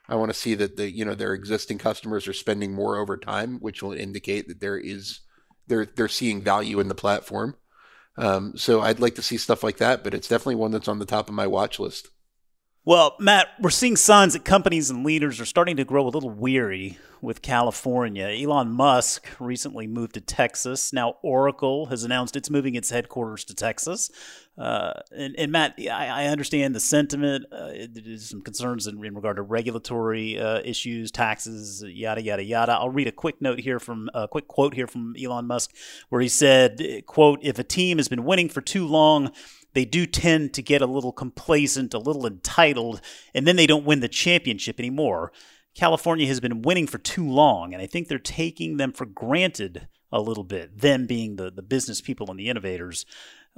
I 0.08 0.16
want 0.16 0.32
to 0.32 0.38
see 0.38 0.56
that 0.56 0.78
the 0.78 0.90
you 0.90 1.06
know 1.06 1.16
their 1.16 1.34
existing 1.34 1.78
customers 1.78 2.28
are 2.28 2.34
spending 2.34 2.74
more 2.74 2.98
over 2.98 3.18
time, 3.18 3.58
which 3.60 3.82
will 3.82 3.94
indicate 3.94 4.48
that 4.48 4.60
there 4.60 4.78
is 4.78 5.22
they're 5.68 5.86
they're 5.86 6.08
seeing 6.08 6.42
value 6.42 6.80
in 6.80 6.88
the 6.88 6.96
platform. 6.96 7.56
Um, 8.18 8.56
so 8.56 8.82
I'd 8.82 9.00
like 9.00 9.16
to 9.16 9.22
see 9.22 9.38
stuff 9.38 9.64
like 9.64 9.78
that, 9.78 10.04
but 10.04 10.14
it's 10.14 10.28
definitely 10.28 10.56
one 10.56 10.72
that's 10.72 10.88
on 10.88 11.00
the 11.00 11.06
top 11.06 11.28
of 11.28 11.36
my 11.36 11.48
watch 11.48 11.80
list. 11.80 12.10
Well, 12.88 13.16
Matt, 13.20 13.48
we're 13.60 13.72
seeing 13.72 13.96
signs 13.96 14.34
that 14.34 14.46
companies 14.46 14.92
and 14.92 15.04
leaders 15.04 15.42
are 15.42 15.46
starting 15.46 15.76
to 15.78 15.84
grow 15.84 16.08
a 16.08 16.10
little 16.10 16.30
weary 16.30 17.00
with 17.20 17.42
California. 17.42 18.28
Elon 18.28 18.70
Musk 18.70 19.28
recently 19.40 19.88
moved 19.88 20.14
to 20.14 20.22
Texas. 20.22 20.94
Now, 20.94 21.16
Oracle 21.24 21.88
has 21.88 22.04
announced 22.04 22.36
it's 22.36 22.52
moving 22.52 22.76
its 22.76 22.92
headquarters 22.92 23.44
to 23.46 23.56
Texas. 23.56 24.12
Uh, 24.56 24.94
and, 25.12 25.34
and, 25.36 25.52
Matt, 25.52 25.74
I, 25.80 26.26
I, 26.26 26.28
understand 26.28 26.76
the 26.76 26.80
sentiment. 26.80 27.46
Uh, 27.52 27.72
there's 27.90 28.30
some 28.30 28.42
concerns 28.42 28.86
in, 28.86 29.04
in 29.04 29.16
regard 29.16 29.38
to 29.38 29.42
regulatory 29.42 30.40
uh, 30.40 30.62
issues, 30.64 31.10
taxes, 31.10 31.84
yada 31.86 32.22
yada 32.22 32.44
yada. 32.44 32.74
I'll 32.74 32.92
read 32.92 33.08
a 33.08 33.12
quick 33.12 33.42
note 33.42 33.60
here 33.60 33.80
from 33.80 34.12
a 34.14 34.28
quick 34.28 34.48
quote 34.48 34.76
here 34.76 34.88
from 34.88 35.16
Elon 35.22 35.48
Musk, 35.48 35.76
where 36.10 36.22
he 36.22 36.30
said, 36.30 36.82
"quote 37.06 37.40
If 37.42 37.60
a 37.60 37.66
team 37.66 37.98
has 37.98 38.08
been 38.08 38.24
winning 38.24 38.48
for 38.48 38.62
too 38.62 38.88
long." 38.88 39.32
They 39.76 39.86
do 39.86 40.08
tend 40.08 40.54
to 40.54 40.64
get 40.64 40.82
a 40.82 40.88
little 40.88 41.12
complacent, 41.12 41.94
a 41.94 42.00
little 42.00 42.26
entitled, 42.26 43.02
and 43.34 43.46
then 43.46 43.58
they 43.58 43.68
don't 43.68 43.86
win 43.86 44.00
the 44.00 44.08
championship 44.08 44.80
anymore. 44.80 45.32
California 45.76 46.26
has 46.26 46.40
been 46.40 46.62
winning 46.62 46.88
for 46.88 46.98
too 46.98 47.30
long, 47.30 47.74
and 47.74 47.84
I 47.84 47.86
think 47.86 48.08
they're 48.08 48.18
taking 48.18 48.78
them 48.78 48.94
for 48.94 49.06
granted 49.06 49.88
a 50.12 50.22
little 50.22 50.46
bit, 50.46 50.80
them 50.80 51.06
being 51.06 51.36
the, 51.36 51.52
the 51.52 51.62
business 51.62 52.00
people 52.00 52.32
and 52.32 52.40
the 52.40 52.48
innovators. 52.48 53.06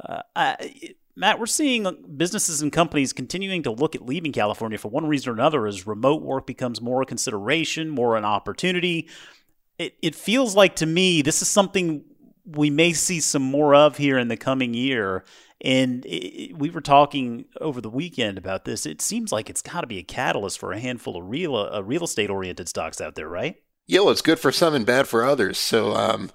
Uh, 0.03 0.23
I, 0.36 0.95
Matt, 1.15 1.39
we're 1.39 1.45
seeing 1.45 1.88
businesses 2.17 2.63
and 2.63 2.71
companies 2.71 3.13
continuing 3.13 3.62
to 3.63 3.71
look 3.71 3.95
at 3.95 4.03
leaving 4.06 4.32
California 4.32 4.80
for 4.80 4.89
one 4.89 5.06
reason 5.08 5.30
or 5.30 5.34
another 5.34 5.67
as 5.67 5.86
remote 5.86 6.23
work 6.23 6.47
becomes 6.47 6.82
more 6.82 7.03
a 7.03 7.06
consideration, 7.06 7.89
more 7.89 8.17
an 8.17 8.25
opportunity. 8.25 9.08
It, 9.77 9.93
it 10.01 10.15
feels 10.15 10.56
like 10.56 10.75
to 10.77 10.88
me 10.88 11.21
this 11.21 11.43
is 11.43 11.47
something 11.47 12.03
we 12.45 12.69
may 12.69 12.93
see 12.93 13.19
some 13.19 13.41
more 13.41 13.75
of 13.75 13.97
here 13.97 14.17
in 14.17 14.30
the 14.30 14.38
coming 14.38 14.73
year. 14.73 15.23
And 15.61 16.05
it, 16.05 16.57
we 16.57 16.69
were 16.69 16.81
talking 16.81 17.45
over 17.59 17.81
the 17.81 17.89
weekend 17.89 18.37
about 18.37 18.65
this. 18.65 18.85
It 18.85 19.01
seems 19.01 19.31
like 19.31 19.49
it's 19.49 19.61
got 19.61 19.81
to 19.81 19.87
be 19.87 19.97
a 19.97 20.03
catalyst 20.03 20.59
for 20.59 20.71
a 20.71 20.79
handful 20.79 21.17
of 21.17 21.29
real, 21.29 21.55
uh, 21.55 21.81
real 21.81 22.03
estate 22.03 22.29
oriented 22.29 22.69
stocks 22.69 23.01
out 23.01 23.15
there, 23.15 23.27
right? 23.27 23.55
Yeah, 23.87 24.01
well, 24.01 24.11
it's 24.11 24.21
good 24.21 24.39
for 24.39 24.51
some 24.51 24.75
and 24.75 24.85
bad 24.85 25.07
for 25.07 25.23
others. 25.23 25.57
So, 25.57 25.95
um, 25.95 26.31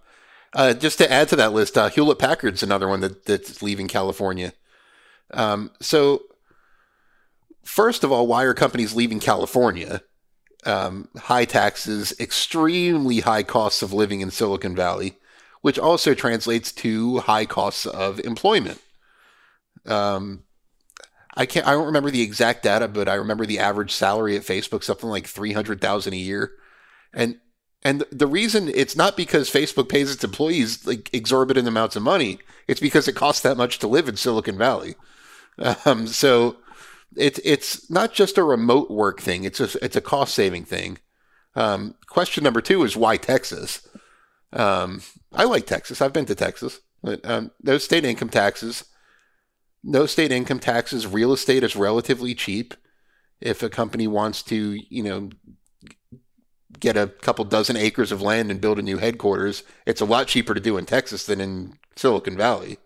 uh, 0.54 0.74
just 0.74 0.98
to 0.98 1.10
add 1.10 1.28
to 1.28 1.36
that 1.36 1.52
list, 1.52 1.78
uh, 1.78 1.88
Hewlett 1.88 2.18
Packard's 2.18 2.62
another 2.62 2.88
one 2.88 3.00
that, 3.00 3.24
that's 3.24 3.62
leaving 3.62 3.88
California. 3.88 4.52
Um, 5.32 5.70
so, 5.80 6.22
first 7.62 8.04
of 8.04 8.12
all, 8.12 8.26
why 8.26 8.42
are 8.44 8.54
companies 8.54 8.94
leaving 8.94 9.20
California? 9.20 10.02
Um, 10.64 11.08
high 11.16 11.44
taxes, 11.44 12.14
extremely 12.20 13.20
high 13.20 13.42
costs 13.42 13.82
of 13.82 13.92
living 13.92 14.20
in 14.20 14.30
Silicon 14.30 14.76
Valley, 14.76 15.18
which 15.60 15.78
also 15.78 16.14
translates 16.14 16.70
to 16.72 17.18
high 17.20 17.46
costs 17.46 17.86
of 17.86 18.20
employment. 18.20 18.80
Um, 19.86 20.44
I 21.34 21.46
can't. 21.46 21.66
I 21.66 21.72
don't 21.72 21.86
remember 21.86 22.10
the 22.10 22.22
exact 22.22 22.62
data, 22.62 22.88
but 22.88 23.08
I 23.08 23.14
remember 23.14 23.46
the 23.46 23.58
average 23.58 23.92
salary 23.92 24.36
at 24.36 24.42
Facebook 24.42 24.84
something 24.84 25.08
like 25.08 25.26
three 25.26 25.52
hundred 25.52 25.80
thousand 25.80 26.12
a 26.12 26.18
year, 26.18 26.52
and 27.14 27.38
and 27.82 28.04
the 28.12 28.26
reason 28.26 28.68
it's 28.68 28.96
not 28.96 29.16
because 29.16 29.50
Facebook 29.50 29.88
pays 29.88 30.12
its 30.12 30.24
employees 30.24 30.86
like 30.86 31.10
exorbitant 31.12 31.68
amounts 31.68 31.96
of 31.96 32.02
money. 32.02 32.38
It's 32.68 32.80
because 32.80 33.08
it 33.08 33.16
costs 33.16 33.42
that 33.42 33.56
much 33.56 33.78
to 33.80 33.88
live 33.88 34.08
in 34.08 34.16
Silicon 34.16 34.58
Valley. 34.58 34.94
Um, 35.84 36.06
so 36.06 36.56
it's 37.16 37.40
it's 37.44 37.90
not 37.90 38.12
just 38.12 38.38
a 38.38 38.44
remote 38.44 38.90
work 38.90 39.20
thing. 39.20 39.44
It's 39.44 39.60
a 39.60 39.68
it's 39.84 39.96
a 39.96 40.00
cost 40.00 40.34
saving 40.34 40.64
thing. 40.64 40.98
Um, 41.54 41.94
question 42.06 42.44
number 42.44 42.60
two 42.60 42.82
is 42.84 42.96
why 42.96 43.16
Texas? 43.16 43.86
Um, 44.52 45.02
I 45.32 45.44
like 45.44 45.66
Texas. 45.66 46.00
I've 46.00 46.12
been 46.12 46.26
to 46.26 46.34
Texas. 46.34 46.80
But, 47.02 47.20
um, 47.28 47.50
no 47.62 47.78
state 47.78 48.04
income 48.04 48.28
taxes. 48.28 48.84
No 49.84 50.06
state 50.06 50.32
income 50.32 50.60
taxes. 50.60 51.06
Real 51.06 51.32
estate 51.32 51.64
is 51.64 51.74
relatively 51.74 52.34
cheap. 52.34 52.74
If 53.40 53.62
a 53.62 53.68
company 53.68 54.06
wants 54.06 54.42
to, 54.44 54.78
you 54.88 55.02
know, 55.02 55.30
get 56.78 56.96
a 56.96 57.08
couple 57.08 57.44
dozen 57.44 57.76
acres 57.76 58.12
of 58.12 58.22
land 58.22 58.50
and 58.50 58.60
build 58.60 58.78
a 58.78 58.82
new 58.82 58.98
headquarters, 58.98 59.64
it's 59.86 60.00
a 60.00 60.04
lot 60.04 60.28
cheaper 60.28 60.54
to 60.54 60.60
do 60.60 60.76
in 60.76 60.86
Texas 60.86 61.26
than 61.26 61.40
in 61.40 61.78
Silicon 61.96 62.36
Valley. 62.36 62.78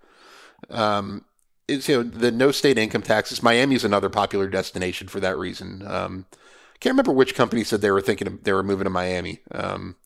Um, 0.71 1.25
it's, 1.69 1.89
you 1.89 1.97
know, 1.97 2.03
the 2.03 2.31
no 2.31 2.51
state 2.53 2.79
income 2.79 3.03
taxes. 3.03 3.43
Miami 3.43 3.75
is 3.75 3.85
another 3.85 4.09
popular 4.09 4.49
destination 4.49 5.09
for 5.09 5.21
that 5.21 5.37
reason. 5.37 5.83
Um, 5.87 6.27
can't 6.81 6.93
remember 6.93 7.13
which 7.13 7.35
company 7.35 7.65
said 7.65 7.81
they 7.81 7.91
were 7.91 8.01
thinking 8.01 8.27
of, 8.27 8.45
they 8.45 8.53
were 8.53 8.63
moving 8.63 8.85
to 8.85 8.91
Miami. 8.91 9.41
Um, 9.53 9.97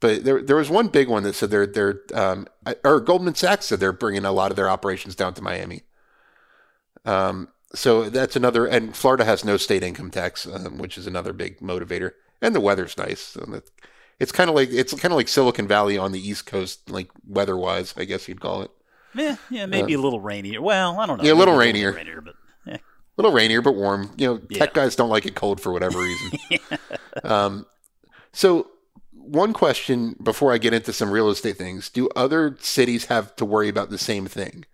but 0.00 0.24
there, 0.24 0.42
there 0.42 0.56
was 0.56 0.68
one 0.68 0.88
big 0.88 1.08
one 1.08 1.22
that 1.22 1.34
said 1.34 1.50
they're, 1.50 1.66
they're, 1.66 2.00
um, 2.12 2.46
or 2.84 3.00
Goldman 3.00 3.34
Sachs 3.34 3.66
said 3.66 3.80
they're 3.80 3.92
bringing 3.92 4.24
a 4.24 4.32
lot 4.32 4.50
of 4.50 4.56
their 4.56 4.68
operations 4.68 5.14
down 5.14 5.34
to 5.34 5.42
Miami. 5.42 5.82
Um, 7.06 7.48
so 7.74 8.10
that's 8.10 8.36
another, 8.36 8.66
and 8.66 8.94
Florida 8.94 9.24
has 9.24 9.44
no 9.44 9.56
state 9.56 9.82
income 9.82 10.10
tax, 10.10 10.46
um, 10.46 10.78
which 10.78 10.98
is 10.98 11.06
another 11.06 11.32
big 11.32 11.60
motivator 11.60 12.12
and 12.40 12.54
the 12.54 12.60
weather's 12.60 12.96
nice. 12.96 13.20
So 13.20 13.62
it's 14.18 14.32
kind 14.32 14.48
of 14.48 14.56
like 14.56 14.70
it's 14.70 14.94
kind 14.94 15.12
of 15.12 15.16
like 15.16 15.28
Silicon 15.28 15.68
Valley 15.68 15.98
on 15.98 16.12
the 16.12 16.20
East 16.20 16.46
Coast, 16.46 16.90
like 16.90 17.10
weather-wise, 17.26 17.94
I 17.96 18.04
guess 18.04 18.28
you'd 18.28 18.40
call 18.40 18.62
it. 18.62 18.70
Yeah, 19.14 19.36
yeah, 19.50 19.66
maybe 19.66 19.94
uh, 19.94 19.98
a 19.98 20.02
little 20.02 20.20
rainier. 20.20 20.60
Well, 20.60 21.00
I 21.00 21.06
don't 21.06 21.18
know. 21.18 21.24
Yeah, 21.24 21.32
a 21.32 21.34
little 21.34 21.56
rainier. 21.56 21.90
A 21.90 21.92
little 21.92 22.04
rainier, 22.04 22.20
but 22.20 22.34
yeah. 22.66 22.74
A 22.74 23.16
little 23.16 23.32
rainier, 23.32 23.62
but 23.62 23.72
warm. 23.72 24.10
You 24.16 24.26
know, 24.26 24.40
yeah. 24.50 24.58
tech 24.58 24.74
guys 24.74 24.96
don't 24.96 25.08
like 25.08 25.26
it 25.26 25.34
cold 25.34 25.60
for 25.60 25.72
whatever 25.72 25.98
reason. 25.98 26.38
yeah. 26.50 26.58
um, 27.24 27.66
so, 28.32 28.68
one 29.12 29.52
question 29.52 30.16
before 30.22 30.52
I 30.52 30.58
get 30.58 30.74
into 30.74 30.92
some 30.92 31.10
real 31.10 31.30
estate 31.30 31.56
things: 31.56 31.88
Do 31.88 32.08
other 32.14 32.56
cities 32.60 33.06
have 33.06 33.34
to 33.36 33.44
worry 33.44 33.68
about 33.68 33.90
the 33.90 33.98
same 33.98 34.26
thing? 34.26 34.66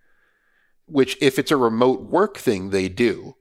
Which, 0.85 1.17
if 1.21 1.39
it's 1.39 1.51
a 1.51 1.57
remote 1.57 2.03
work 2.03 2.37
thing, 2.37 2.69
they 2.69 2.89
do. 2.89 3.35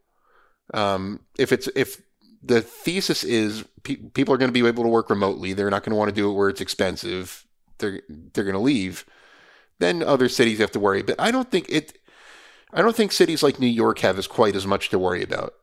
Um, 0.73 1.21
if 1.39 1.53
it's 1.53 1.69
if 1.75 2.01
the 2.43 2.61
thesis 2.61 3.23
is 3.25 3.65
pe- 3.83 3.97
people 3.97 4.35
are 4.35 4.39
going 4.39 4.49
to 4.49 4.53
be 4.53 4.67
able 4.67 4.83
to 4.83 4.89
work 4.89 5.11
remotely. 5.11 5.53
They're 5.53 5.71
not 5.71 5.85
going 5.85 5.93
to 5.93 5.97
want 5.97 6.09
to 6.09 6.15
do 6.15 6.31
it 6.31 6.35
where 6.35 6.49
it's 6.49 6.61
expensive. 6.61 7.47
They're 7.79 8.03
they're 8.09 8.45
going 8.45 8.55
to 8.55 8.61
leave. 8.61 9.05
Then 9.79 10.03
other 10.03 10.29
cities 10.29 10.59
have 10.59 10.73
to 10.73 10.81
worry. 10.81 11.03
But 11.03 11.21
I 11.21 11.31
don't 11.31 11.51
think 11.51 11.67
it. 11.69 11.99
I 12.73 12.83
don't 12.83 12.97
think 12.97 13.13
cities 13.13 13.43
like 13.43 13.61
New 13.61 13.67
York 13.67 13.99
have 14.01 14.19
as 14.19 14.27
quite 14.27 14.57
as 14.57 14.67
much 14.67 14.89
to 14.91 14.99
worry 14.99 15.23
about. 15.23 15.55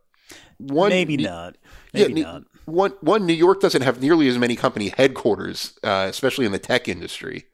One, 0.58 0.90
maybe 0.90 1.18
not. 1.18 1.56
Maybe 1.94 2.22
yeah, 2.22 2.32
not. 2.32 2.44
One, 2.66 2.92
one, 3.02 3.26
New 3.26 3.34
York 3.34 3.62
doesn't 3.62 3.82
have 3.82 4.00
nearly 4.00 4.28
as 4.28 4.38
many 4.38 4.56
company 4.56 4.90
headquarters, 4.96 5.80
uh, 5.84 6.06
especially 6.08 6.46
in 6.46 6.52
the 6.52 6.60
tech 6.60 6.88
industry 6.88 7.46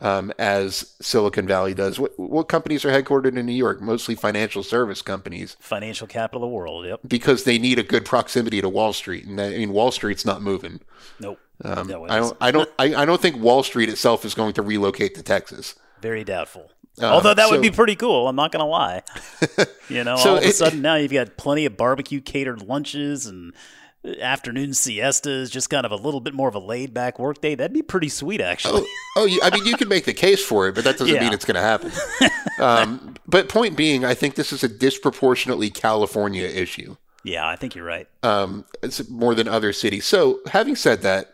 um, 0.00 0.32
as 0.38 0.94
Silicon 1.00 1.46
Valley 1.46 1.74
does. 1.74 1.98
What, 1.98 2.18
what 2.18 2.48
companies 2.48 2.84
are 2.84 2.90
headquartered 2.90 3.36
in 3.36 3.46
New 3.46 3.52
York? 3.52 3.80
Mostly 3.80 4.14
financial 4.14 4.62
service 4.62 5.02
companies. 5.02 5.56
Financial 5.60 6.06
capital 6.06 6.44
of 6.44 6.50
the 6.50 6.54
world, 6.54 6.86
yep. 6.86 7.00
Because 7.06 7.44
they 7.44 7.58
need 7.58 7.78
a 7.78 7.82
good 7.82 8.04
proximity 8.04 8.60
to 8.60 8.68
Wall 8.68 8.92
Street. 8.92 9.26
And 9.26 9.40
I 9.40 9.50
mean, 9.50 9.72
Wall 9.72 9.90
Street's 9.90 10.24
not 10.24 10.42
moving. 10.42 10.80
Nope. 11.18 11.38
Um, 11.62 11.88
no, 11.88 12.06
I 12.06 12.18
don't. 12.18 12.36
I 12.40 12.50
don't. 12.50 12.70
I, 12.78 12.94
I, 13.02 13.04
don't 13.04 13.20
think 13.20 13.36
Wall 13.36 13.62
Street 13.62 13.90
itself 13.90 14.24
is 14.24 14.32
going 14.32 14.54
to 14.54 14.62
relocate 14.62 15.14
to 15.16 15.22
Texas. 15.22 15.74
Very 16.00 16.24
doubtful. 16.24 16.70
Uh, 17.00 17.06
Although 17.06 17.34
that 17.34 17.46
so, 17.46 17.52
would 17.52 17.62
be 17.62 17.70
pretty 17.70 17.96
cool. 17.96 18.28
I'm 18.28 18.36
not 18.36 18.50
going 18.50 18.60
to 18.60 18.66
lie. 18.66 19.02
you 19.88 20.02
know, 20.02 20.16
so 20.16 20.30
all 20.30 20.36
of 20.38 20.44
a 20.44 20.52
sudden 20.52 20.80
now 20.80 20.94
you've 20.94 21.12
got 21.12 21.36
plenty 21.36 21.66
of 21.66 21.76
barbecue 21.76 22.20
catered 22.20 22.62
lunches 22.62 23.26
and 23.26 23.54
afternoon 24.04 24.72
siestas, 24.72 25.50
just 25.50 25.68
kind 25.70 25.84
of 25.84 25.92
a 25.92 25.96
little 25.96 26.20
bit 26.20 26.34
more 26.34 26.48
of 26.48 26.54
a 26.54 26.58
laid 26.58 26.94
back 26.94 27.18
workday. 27.18 27.54
That'd 27.54 27.74
be 27.74 27.82
pretty 27.82 28.08
sweet, 28.08 28.40
actually. 28.40 28.84
Oh, 29.16 29.28
oh 29.28 29.38
I 29.42 29.50
mean, 29.50 29.66
you 29.66 29.76
can 29.76 29.88
make 29.88 30.04
the 30.04 30.14
case 30.14 30.44
for 30.44 30.68
it, 30.68 30.74
but 30.74 30.84
that 30.84 30.98
doesn't 30.98 31.14
yeah. 31.14 31.20
mean 31.20 31.32
it's 31.32 31.44
going 31.44 31.56
to 31.56 31.60
happen. 31.60 31.92
Um, 32.58 33.14
but 33.26 33.48
point 33.48 33.74
being, 33.74 34.04
I 34.04 34.12
think 34.12 34.34
this 34.34 34.52
is 34.52 34.62
a 34.62 34.68
disproportionately 34.68 35.70
California 35.70 36.46
issue. 36.46 36.96
Yeah, 37.24 37.48
I 37.48 37.56
think 37.56 37.74
you're 37.74 37.86
right. 37.86 38.06
Um, 38.22 38.66
it's 38.82 39.08
more 39.08 39.34
than 39.34 39.48
other 39.48 39.72
cities. 39.72 40.04
So, 40.04 40.40
having 40.46 40.76
said 40.76 41.00
that, 41.00 41.32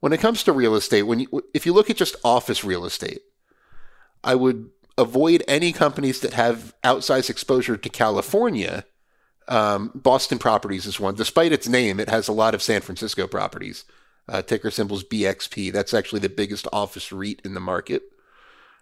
when 0.00 0.14
it 0.14 0.20
comes 0.20 0.42
to 0.44 0.52
real 0.52 0.74
estate, 0.74 1.02
when 1.02 1.20
you, 1.20 1.44
if 1.52 1.66
you 1.66 1.74
look 1.74 1.90
at 1.90 1.96
just 1.96 2.16
office 2.24 2.64
real 2.64 2.86
estate, 2.86 3.20
I 4.22 4.34
would 4.34 4.70
avoid 4.96 5.42
any 5.46 5.70
companies 5.70 6.20
that 6.20 6.32
have 6.32 6.74
outsized 6.82 7.28
exposure 7.28 7.76
to 7.76 7.88
California 7.90 8.86
um, 9.48 9.90
Boston 9.94 10.38
Properties 10.38 10.86
is 10.86 11.00
one. 11.00 11.14
Despite 11.14 11.52
its 11.52 11.68
name, 11.68 12.00
it 12.00 12.08
has 12.08 12.28
a 12.28 12.32
lot 12.32 12.54
of 12.54 12.62
San 12.62 12.80
Francisco 12.80 13.26
properties. 13.26 13.84
Uh, 14.28 14.40
ticker 14.42 14.70
symbols 14.70 15.04
BXP. 15.04 15.72
That's 15.72 15.92
actually 15.92 16.20
the 16.20 16.30
biggest 16.30 16.66
office 16.72 17.12
REIT 17.12 17.42
in 17.44 17.54
the 17.54 17.60
market. 17.60 18.02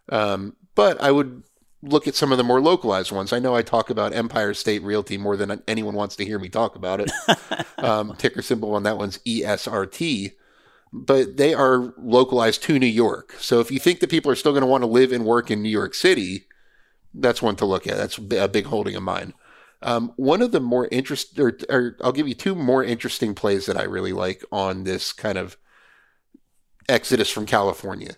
Um, 0.08 0.56
but 0.74 1.00
I 1.00 1.10
would 1.10 1.42
look 1.82 2.06
at 2.06 2.14
some 2.14 2.30
of 2.30 2.38
the 2.38 2.44
more 2.44 2.60
localized 2.60 3.10
ones. 3.10 3.32
I 3.32 3.40
know 3.40 3.56
I 3.56 3.62
talk 3.62 3.90
about 3.90 4.14
Empire 4.14 4.54
State 4.54 4.82
Realty 4.82 5.18
more 5.18 5.36
than 5.36 5.62
anyone 5.66 5.94
wants 5.94 6.14
to 6.16 6.24
hear 6.24 6.38
me 6.38 6.48
talk 6.48 6.76
about 6.76 7.00
it. 7.00 7.10
um, 7.78 8.14
ticker 8.16 8.42
symbol 8.42 8.74
on 8.74 8.84
that 8.84 8.98
one's 8.98 9.18
ESRT. 9.18 10.32
But 10.92 11.38
they 11.38 11.54
are 11.54 11.94
localized 11.96 12.62
to 12.64 12.78
New 12.78 12.86
York. 12.86 13.34
So 13.38 13.60
if 13.60 13.70
you 13.70 13.78
think 13.78 14.00
that 14.00 14.10
people 14.10 14.30
are 14.30 14.36
still 14.36 14.52
going 14.52 14.60
to 14.60 14.66
want 14.66 14.82
to 14.82 14.86
live 14.88 15.10
and 15.10 15.24
work 15.24 15.50
in 15.50 15.62
New 15.62 15.70
York 15.70 15.94
City, 15.94 16.46
that's 17.14 17.42
one 17.42 17.56
to 17.56 17.64
look 17.64 17.86
at. 17.86 17.96
That's 17.96 18.18
a 18.18 18.48
big 18.48 18.66
holding 18.66 18.94
of 18.94 19.02
mine. 19.02 19.32
Um, 19.82 20.12
one 20.16 20.42
of 20.42 20.52
the 20.52 20.60
more 20.60 20.88
interesting, 20.90 21.44
or, 21.44 21.58
or, 21.68 21.96
I'll 22.02 22.12
give 22.12 22.28
you 22.28 22.34
two 22.34 22.54
more 22.54 22.84
interesting 22.84 23.34
plays 23.34 23.66
that 23.66 23.76
I 23.76 23.82
really 23.82 24.12
like 24.12 24.44
on 24.52 24.84
this 24.84 25.12
kind 25.12 25.36
of 25.36 25.56
exodus 26.88 27.30
from 27.30 27.46
California. 27.46 28.16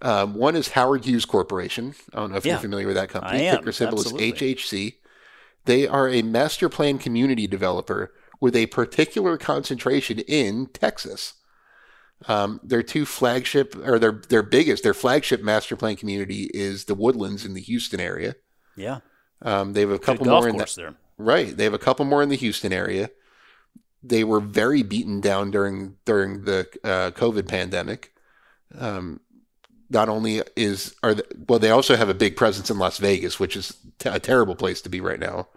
Um, 0.00 0.34
one 0.34 0.54
is 0.54 0.68
Howard 0.68 1.04
Hughes 1.04 1.24
Corporation. 1.24 1.94
I 2.12 2.18
don't 2.18 2.30
know 2.30 2.36
if 2.36 2.46
yeah, 2.46 2.52
you're 2.52 2.60
familiar 2.60 2.86
with 2.86 2.96
that 2.96 3.08
company. 3.08 3.38
I 3.38 3.42
am. 3.42 3.58
Ticker 3.58 3.72
symbol 3.72 3.98
Absolutely. 3.98 4.28
is 4.28 4.34
HHC. 4.34 4.94
They 5.64 5.86
are 5.86 6.08
a 6.08 6.22
master 6.22 6.68
plan 6.68 6.98
community 6.98 7.46
developer 7.46 8.12
with 8.40 8.54
a 8.54 8.66
particular 8.66 9.36
concentration 9.36 10.20
in 10.20 10.66
Texas. 10.72 11.34
Um, 12.26 12.60
their 12.62 12.82
two 12.82 13.04
flagship, 13.04 13.76
or 13.84 13.98
their 13.98 14.22
their 14.28 14.42
biggest, 14.42 14.82
their 14.82 14.94
flagship 14.94 15.42
master 15.42 15.76
plan 15.76 15.96
community 15.96 16.50
is 16.52 16.84
the 16.84 16.94
Woodlands 16.94 17.44
in 17.44 17.54
the 17.54 17.60
Houston 17.60 18.00
area. 18.00 18.34
Yeah. 18.76 19.00
Um, 19.42 19.72
they 19.72 19.80
have 19.80 19.90
a 19.90 19.98
couple 19.98 20.26
more 20.26 20.48
in 20.48 20.56
that. 20.56 20.72
There. 20.76 20.94
Right, 21.16 21.56
they 21.56 21.64
have 21.64 21.74
a 21.74 21.78
couple 21.78 22.04
more 22.04 22.22
in 22.22 22.28
the 22.28 22.36
Houston 22.36 22.72
area. 22.72 23.10
They 24.02 24.24
were 24.24 24.40
very 24.40 24.82
beaten 24.82 25.20
down 25.20 25.50
during 25.50 25.96
during 26.04 26.44
the 26.44 26.68
uh, 26.84 27.10
COVID 27.12 27.48
pandemic. 27.48 28.12
Um, 28.76 29.20
not 29.90 30.08
only 30.08 30.42
is 30.56 30.94
are 31.02 31.14
the, 31.14 31.24
well, 31.48 31.58
they 31.58 31.70
also 31.70 31.96
have 31.96 32.08
a 32.08 32.14
big 32.14 32.36
presence 32.36 32.70
in 32.70 32.78
Las 32.78 32.98
Vegas, 32.98 33.40
which 33.40 33.56
is 33.56 33.76
t- 33.98 34.08
a 34.08 34.18
terrible 34.18 34.54
place 34.54 34.80
to 34.82 34.88
be 34.88 35.00
right 35.00 35.18
now, 35.18 35.48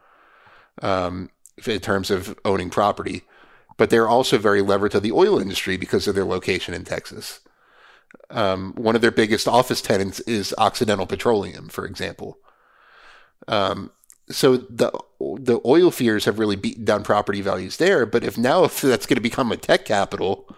um, 0.81 1.29
in 1.65 1.79
terms 1.79 2.09
of 2.09 2.37
owning 2.45 2.69
property. 2.69 3.23
But 3.77 3.89
they're 3.89 4.07
also 4.07 4.37
very 4.37 4.61
levered 4.61 4.91
to 4.91 4.99
the 4.99 5.11
oil 5.11 5.39
industry 5.39 5.75
because 5.75 6.07
of 6.07 6.15
their 6.15 6.25
location 6.25 6.73
in 6.73 6.83
Texas. 6.83 7.39
Um, 8.29 8.73
one 8.75 8.95
of 8.95 9.01
their 9.01 9.11
biggest 9.11 9.47
office 9.47 9.81
tenants 9.81 10.19
is 10.21 10.53
Occidental 10.57 11.05
Petroleum, 11.05 11.69
for 11.69 11.85
example. 11.85 12.37
Um, 13.47 13.91
so 14.29 14.57
the 14.57 14.91
the 15.19 15.59
oil 15.65 15.91
fears 15.91 16.25
have 16.25 16.39
really 16.39 16.55
beaten 16.55 16.85
down 16.85 17.03
property 17.03 17.41
values 17.41 17.77
there. 17.77 18.05
But 18.05 18.23
if 18.23 18.37
now 18.37 18.63
if 18.63 18.81
that's 18.81 19.05
going 19.05 19.15
to 19.15 19.21
become 19.21 19.51
a 19.51 19.57
tech 19.57 19.85
capital, 19.85 20.55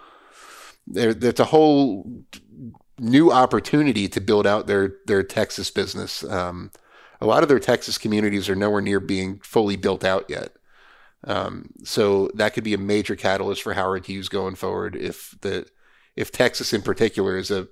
there 0.88 1.14
there's 1.14 1.40
a 1.40 1.46
whole 1.46 2.24
new 3.00 3.32
opportunity 3.32 4.08
to 4.08 4.22
build 4.22 4.46
out 4.46 4.68
their 4.68 4.96
their 5.06 5.24
Texas 5.24 5.72
business. 5.72 6.24
Um, 6.24 6.72
a 7.20 7.26
lot 7.26 7.44
of 7.44 7.50
their 7.50 7.60
Texas 7.60 7.98
communities 7.98 8.50
are 8.50 8.56
nowhere 8.56 8.82
near 8.82 9.00
being 9.00 9.40
fully 9.40 9.76
built 9.76 10.04
out 10.04 10.26
yet. 10.30 10.54
Um, 11.26 11.70
so 11.84 12.30
that 12.36 12.54
could 12.54 12.66
be 12.66 12.74
a 12.74 12.78
major 12.78 13.16
catalyst 13.16 13.64
for 13.64 13.74
Howard 13.74 14.06
Hughes 14.06 14.28
going 14.28 14.56
forward 14.56 14.96
if 14.96 15.36
the 15.42 15.66
if 16.16 16.32
Texas 16.32 16.74
in 16.74 16.82
particular 16.82 17.38
is 17.38 17.50
a 17.50 17.68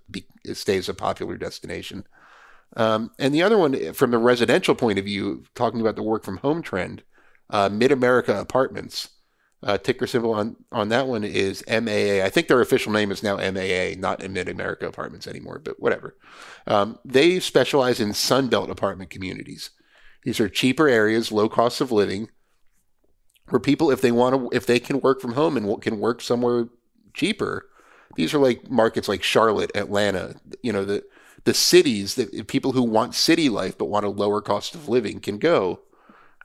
stays 0.54 0.90
a 0.90 0.94
popular 0.94 1.38
destination. 1.38 2.06
Um, 2.78 3.12
and 3.20 3.34
the 3.34 3.44
other 3.44 3.58
one, 3.58 3.94
from 3.94 4.12
the 4.12 4.18
residential 4.18 4.76
point 4.76 5.00
of 5.00 5.06
view, 5.06 5.44
talking 5.56 5.82
about 5.82 5.96
the 5.96 6.04
work 6.04 6.24
from 6.24 6.38
home 6.38 6.62
trend, 6.62 7.04
uh, 7.50 7.70
Mid 7.70 7.92
America 7.92 8.40
Apartments. 8.40 9.10
Uh, 9.64 9.78
ticker 9.78 10.08
symbol 10.08 10.34
on, 10.34 10.56
on 10.72 10.90
that 10.90 11.06
one 11.06 11.24
is 11.24 11.64
MAA. 11.70 12.26
I 12.26 12.32
think 12.32 12.48
their 12.48 12.62
official 12.62 12.92
name 12.92 13.12
is 13.12 13.22
now 13.22 13.36
MAA, 13.36 13.94
not 13.96 14.28
Mid 14.28 14.50
America 14.50 14.88
Apartments 14.88 15.28
anymore, 15.28 15.62
but 15.64 15.80
whatever. 15.80 16.18
Um, 16.66 16.98
they 17.06 17.40
specialize 17.40 18.00
in 18.00 18.10
Sunbelt 18.10 18.72
apartment 18.72 19.12
communities. 19.12 19.70
These 20.24 20.40
are 20.40 20.50
cheaper 20.50 20.88
areas, 20.88 21.32
low 21.32 21.48
cost 21.48 21.80
of 21.80 21.92
living, 21.92 22.30
where 23.50 23.60
people, 23.60 23.92
if 23.92 24.02
they 24.02 24.12
want 24.12 24.36
to, 24.36 24.56
if 24.56 24.66
they 24.66 24.80
can 24.80 25.00
work 25.00 25.22
from 25.22 25.34
home 25.34 25.58
and 25.58 25.80
can 25.82 26.00
work 26.00 26.22
somewhere 26.22 26.70
cheaper, 27.14 27.68
these 28.16 28.34
are 28.34 28.40
like 28.40 28.70
markets 28.70 29.08
like 29.08 29.22
Charlotte, 29.24 29.72
Atlanta, 29.76 30.36
you 30.64 30.74
know, 30.74 30.86
the 30.86 31.04
the 31.44 31.54
cities 31.54 32.16
that 32.16 32.48
people 32.48 32.74
who 32.74 32.84
want 32.84 33.16
city 33.16 33.50
life 33.50 33.78
but 33.78 33.86
want 33.86 34.06
a 34.06 34.10
lower 34.10 34.42
cost 34.42 34.76
of 34.76 34.88
living 34.88 35.20
can 35.20 35.38
go. 35.38 35.82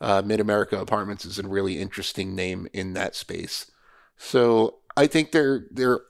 Uh, 0.01 0.23
Mid 0.25 0.41
America 0.41 0.79
Apartments 0.79 1.25
is 1.25 1.39
a 1.39 1.47
really 1.47 1.79
interesting 1.79 2.35
name 2.35 2.69
in 2.73 2.93
that 2.95 3.15
space. 3.15 3.71
So 4.17 4.79
I 4.97 5.07
think 5.07 5.33
they're 5.33 5.67
they're 5.71 6.01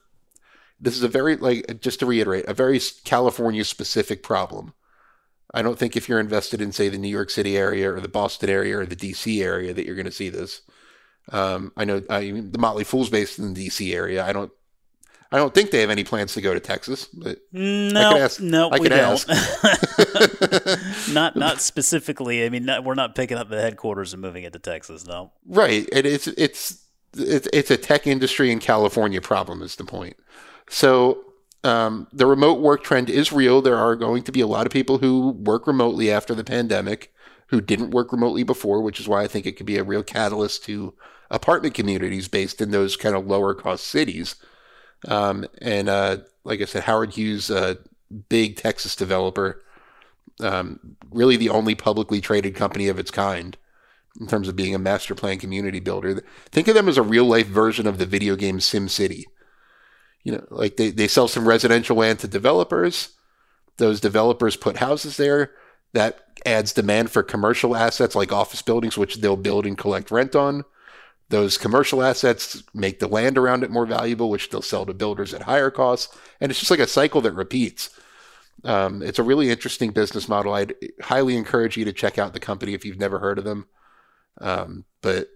this 0.80 0.96
is 0.96 1.02
a 1.02 1.08
very 1.08 1.36
like 1.36 1.80
just 1.80 2.00
to 2.00 2.06
reiterate 2.06 2.46
a 2.46 2.54
very 2.54 2.80
California 3.04 3.64
specific 3.64 4.22
problem. 4.22 4.74
I 5.54 5.62
don't 5.62 5.78
think 5.78 5.96
if 5.96 6.08
you're 6.08 6.20
invested 6.20 6.60
in 6.60 6.72
say 6.72 6.88
the 6.88 6.98
New 6.98 7.08
York 7.08 7.30
City 7.30 7.56
area 7.56 7.92
or 7.92 8.00
the 8.00 8.08
Boston 8.08 8.50
area 8.50 8.78
or 8.78 8.86
the 8.86 8.96
DC 8.96 9.42
area 9.42 9.72
that 9.72 9.86
you're 9.86 9.94
going 9.94 10.06
to 10.06 10.12
see 10.12 10.28
this. 10.28 10.62
Um, 11.32 11.72
I 11.76 11.84
know 11.84 12.02
I, 12.10 12.30
the 12.30 12.58
Motley 12.58 12.84
Fool's 12.84 13.10
based 13.10 13.38
in 13.38 13.54
the 13.54 13.66
DC 13.66 13.94
area. 13.94 14.24
I 14.24 14.32
don't 14.32 14.52
I 15.32 15.38
don't 15.38 15.52
think 15.52 15.70
they 15.72 15.80
have 15.80 15.90
any 15.90 16.04
plans 16.04 16.34
to 16.34 16.40
go 16.40 16.54
to 16.54 16.60
Texas, 16.60 17.06
but 17.06 17.38
no, 17.52 18.00
I 18.00 18.12
could 18.12 18.22
ask, 18.22 18.40
no, 18.40 18.68
I 18.68 18.78
we 18.78 18.88
could 18.88 18.96
don't. 18.96 19.26
not 21.14 21.34
not 21.36 21.60
specifically. 21.60 22.44
I 22.44 22.48
mean, 22.48 22.64
not, 22.64 22.84
we're 22.84 22.94
not 22.94 23.14
picking 23.16 23.36
up 23.36 23.48
the 23.48 23.60
headquarters 23.60 24.12
and 24.12 24.22
moving 24.22 24.44
it 24.44 24.52
to 24.52 24.60
Texas. 24.60 25.06
No, 25.06 25.32
right. 25.44 25.88
And 25.92 26.06
it's 26.06 26.28
it's 26.28 26.84
it's 27.16 27.48
it's 27.52 27.70
a 27.70 27.76
tech 27.76 28.06
industry 28.06 28.52
in 28.52 28.60
California 28.60 29.20
problem 29.20 29.62
is 29.62 29.74
the 29.76 29.84
point. 29.84 30.16
So 30.68 31.24
um, 31.64 32.06
the 32.12 32.26
remote 32.26 32.60
work 32.60 32.84
trend 32.84 33.10
is 33.10 33.32
real. 33.32 33.60
There 33.60 33.76
are 33.76 33.96
going 33.96 34.22
to 34.24 34.32
be 34.32 34.40
a 34.40 34.46
lot 34.46 34.66
of 34.66 34.72
people 34.72 34.98
who 34.98 35.30
work 35.30 35.66
remotely 35.66 36.10
after 36.10 36.34
the 36.34 36.44
pandemic 36.44 37.12
who 37.48 37.60
didn't 37.60 37.90
work 37.90 38.12
remotely 38.12 38.42
before, 38.42 38.80
which 38.80 39.00
is 39.00 39.08
why 39.08 39.22
I 39.22 39.26
think 39.28 39.46
it 39.46 39.56
could 39.56 39.66
be 39.66 39.78
a 39.78 39.84
real 39.84 40.02
catalyst 40.02 40.64
to 40.64 40.94
apartment 41.30 41.74
communities 41.74 42.28
based 42.28 42.60
in 42.60 42.70
those 42.70 42.96
kind 42.96 43.16
of 43.16 43.26
lower 43.26 43.54
cost 43.54 43.86
cities 43.86 44.36
um, 45.06 45.46
and 45.60 45.88
uh, 45.88 46.18
like 46.44 46.60
I 46.60 46.64
said, 46.64 46.84
Howard 46.84 47.14
Hughes, 47.14 47.50
a 47.50 47.78
big 48.28 48.56
Texas 48.56 48.96
developer, 48.96 49.62
um, 50.40 50.96
really 51.10 51.36
the 51.36 51.50
only 51.50 51.74
publicly 51.74 52.20
traded 52.20 52.54
company 52.54 52.88
of 52.88 52.98
its 52.98 53.10
kind 53.10 53.56
in 54.20 54.26
terms 54.26 54.48
of 54.48 54.56
being 54.56 54.74
a 54.74 54.78
master 54.78 55.14
plan 55.14 55.38
community 55.38 55.80
builder. 55.80 56.22
Think 56.50 56.68
of 56.68 56.74
them 56.74 56.88
as 56.88 56.96
a 56.96 57.02
real 57.02 57.24
life 57.24 57.46
version 57.46 57.86
of 57.86 57.98
the 57.98 58.06
video 58.06 58.36
game 58.36 58.60
Sim 58.60 58.88
City. 58.88 59.26
You 60.24 60.32
know, 60.32 60.46
like 60.50 60.76
they, 60.76 60.90
they 60.90 61.08
sell 61.08 61.28
some 61.28 61.46
residential 61.46 61.96
land 61.96 62.18
to 62.20 62.28
developers. 62.28 63.10
Those 63.76 64.00
developers 64.00 64.56
put 64.56 64.78
houses 64.78 65.16
there. 65.16 65.52
That 65.92 66.20
adds 66.44 66.72
demand 66.72 67.10
for 67.10 67.22
commercial 67.22 67.76
assets 67.76 68.14
like 68.14 68.32
office 68.32 68.62
buildings, 68.62 68.98
which 68.98 69.16
they'll 69.16 69.36
build 69.36 69.66
and 69.66 69.78
collect 69.78 70.10
rent 70.10 70.34
on. 70.34 70.64
Those 71.28 71.58
commercial 71.58 72.02
assets 72.02 72.62
make 72.72 73.00
the 73.00 73.08
land 73.08 73.36
around 73.36 73.64
it 73.64 73.70
more 73.70 73.86
valuable, 73.86 74.30
which 74.30 74.48
they'll 74.48 74.62
sell 74.62 74.86
to 74.86 74.94
builders 74.94 75.34
at 75.34 75.42
higher 75.42 75.70
costs. 75.70 76.16
And 76.40 76.50
it's 76.50 76.60
just 76.60 76.70
like 76.70 76.80
a 76.80 76.86
cycle 76.86 77.20
that 77.22 77.32
repeats. 77.32 77.90
Um, 78.64 79.02
it's 79.02 79.18
a 79.18 79.24
really 79.24 79.50
interesting 79.50 79.90
business 79.90 80.28
model. 80.28 80.54
I'd 80.54 80.74
highly 81.02 81.36
encourage 81.36 81.76
you 81.76 81.84
to 81.84 81.92
check 81.92 82.18
out 82.18 82.32
the 82.32 82.40
company 82.40 82.74
if 82.74 82.84
you've 82.84 82.98
never 82.98 83.18
heard 83.18 83.38
of 83.38 83.44
them. 83.44 83.66
Um, 84.40 84.84
but 85.02 85.28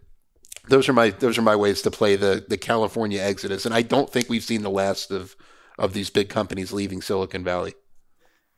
those 0.69 0.89
are 0.89 0.93
my 0.93 1.11
those 1.11 1.39
are 1.39 1.43
my 1.43 1.57
ways 1.57 1.83
to 1.83 1.91
play 1.91 2.17
the 2.17 2.45
the 2.49 2.59
California 2.59 3.21
exodus, 3.21 3.65
and 3.67 3.75
I 3.75 3.83
don't 3.83 4.11
think 4.11 4.29
we've 4.29 4.45
seen 4.45 4.63
the 4.63 4.71
last 4.71 5.11
of 5.11 5.37
of 5.79 5.93
these 5.93 6.11
big 6.11 6.29
companies 6.29 6.73
leaving 6.73 7.01
Silicon 7.03 7.43
Valley. 7.43 7.75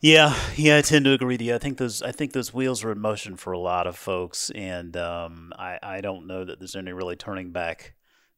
Yeah, 0.02 0.36
yeah, 0.56 0.78
I 0.78 0.82
tend 0.82 1.04
to 1.04 1.12
agree 1.12 1.34
with 1.34 1.42
you. 1.42 1.54
I 1.54 1.58
think 1.58 1.78
those 1.78 2.02
I 2.02 2.10
think 2.10 2.32
those 2.32 2.52
wheels 2.52 2.82
are 2.82 2.90
in 2.90 2.98
motion 2.98 3.36
for 3.36 3.52
a 3.52 3.58
lot 3.58 3.86
of 3.86 3.96
folks, 3.96 4.50
and 4.50 4.96
um, 4.96 5.52
I 5.56 5.78
I 5.80 6.00
don't 6.00 6.26
know 6.26 6.44
that 6.44 6.58
there's 6.58 6.74
any 6.74 6.92
really 6.92 7.14
turning 7.14 7.52
back 7.52 7.94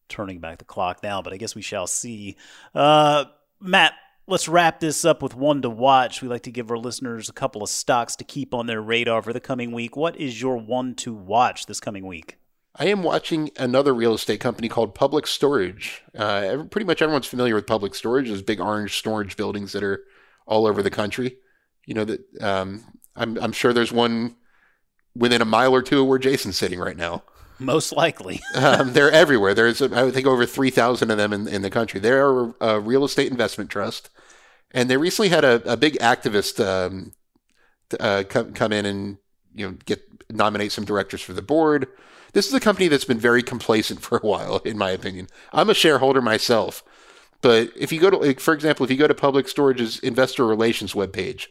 turning 0.07 0.39
back 0.39 0.59
the 0.59 0.65
clock 0.65 1.01
now, 1.01 1.23
but 1.23 1.33
I 1.33 1.37
guess 1.37 1.55
we 1.55 1.63
shall 1.63 1.87
see. 1.87 2.37
Uh, 2.75 3.25
Matt, 3.59 3.93
let's 4.27 4.47
wrap 4.47 4.79
this 4.79 5.03
up 5.03 5.23
with 5.23 5.33
one 5.33 5.63
to 5.63 5.69
watch. 5.71 6.21
We 6.21 6.27
like 6.27 6.43
to 6.43 6.51
give 6.51 6.69
our 6.69 6.77
listeners 6.77 7.29
a 7.29 7.33
couple 7.33 7.63
of 7.63 7.69
stocks 7.69 8.15
to 8.17 8.23
keep 8.23 8.53
on 8.53 8.67
their 8.67 8.81
radar 8.81 9.23
for 9.23 9.33
the 9.33 9.39
coming 9.39 9.71
week. 9.71 9.95
What 9.95 10.15
is 10.17 10.39
your 10.39 10.57
one 10.57 10.93
to 10.97 11.15
watch 11.15 11.65
this 11.65 11.79
coming 11.79 12.05
week? 12.05 12.37
I 12.75 12.89
am 12.89 13.01
watching 13.01 13.49
another 13.57 13.95
real 13.95 14.13
estate 14.13 14.39
company 14.39 14.69
called 14.69 14.93
Public 14.93 15.25
Storage. 15.25 16.03
Uh, 16.15 16.65
pretty 16.69 16.85
much 16.85 17.01
everyone's 17.01 17.25
familiar 17.25 17.55
with 17.55 17.65
Public 17.65 17.95
Storage. 17.95 18.29
Those 18.29 18.43
big 18.43 18.61
orange 18.61 18.99
storage 18.99 19.35
buildings 19.35 19.71
that 19.71 19.81
are 19.81 20.03
all 20.45 20.67
over 20.67 20.83
the 20.83 20.91
country. 20.91 21.37
You 21.85 21.93
know 21.93 22.05
that 22.05 22.41
um, 22.41 22.83
I'm 23.15 23.37
I'm 23.37 23.51
sure 23.51 23.73
there's 23.73 23.91
one 23.91 24.35
within 25.15 25.41
a 25.41 25.45
mile 25.45 25.73
or 25.73 25.81
two 25.81 26.01
of 26.01 26.07
where 26.07 26.19
Jason's 26.19 26.57
sitting 26.57 26.79
right 26.79 26.97
now. 26.97 27.23
Most 27.57 27.93
likely, 27.93 28.41
um, 28.55 28.93
they're 28.93 29.11
everywhere. 29.11 29.53
There's 29.53 29.81
I 29.81 30.11
think 30.11 30.27
over 30.27 30.45
three 30.45 30.69
thousand 30.69 31.11
of 31.11 31.17
them 31.17 31.31
in, 31.31 31.47
in 31.47 31.61
the 31.61 31.69
country. 31.69 31.99
They're 31.99 32.53
a 32.59 32.79
real 32.79 33.05
estate 33.05 33.31
investment 33.31 33.69
trust, 33.69 34.09
and 34.71 34.89
they 34.89 34.97
recently 34.97 35.29
had 35.29 35.45
a, 35.45 35.71
a 35.71 35.77
big 35.77 35.93
activist 35.99 36.63
um, 36.63 37.13
uh, 37.99 38.23
come 38.27 38.53
come 38.53 38.73
in 38.73 38.85
and 38.85 39.17
you 39.53 39.67
know 39.67 39.77
get 39.85 40.01
nominate 40.31 40.71
some 40.71 40.85
directors 40.85 41.21
for 41.21 41.33
the 41.33 41.41
board. 41.41 41.87
This 42.33 42.47
is 42.47 42.53
a 42.53 42.59
company 42.59 42.89
that's 42.89 43.05
been 43.05 43.19
very 43.19 43.41
complacent 43.41 44.01
for 44.01 44.17
a 44.17 44.25
while, 44.27 44.57
in 44.65 44.77
my 44.77 44.91
opinion. 44.91 45.27
I'm 45.53 45.69
a 45.69 45.73
shareholder 45.73 46.21
myself, 46.21 46.83
but 47.41 47.71
if 47.75 47.91
you 47.91 47.99
go 47.99 48.09
to, 48.09 48.17
like, 48.17 48.39
for 48.39 48.53
example, 48.53 48.83
if 48.83 48.91
you 48.91 48.97
go 48.97 49.07
to 49.07 49.13
Public 49.13 49.47
Storage's 49.47 49.99
investor 49.99 50.45
relations 50.45 50.93
webpage, 50.93 51.47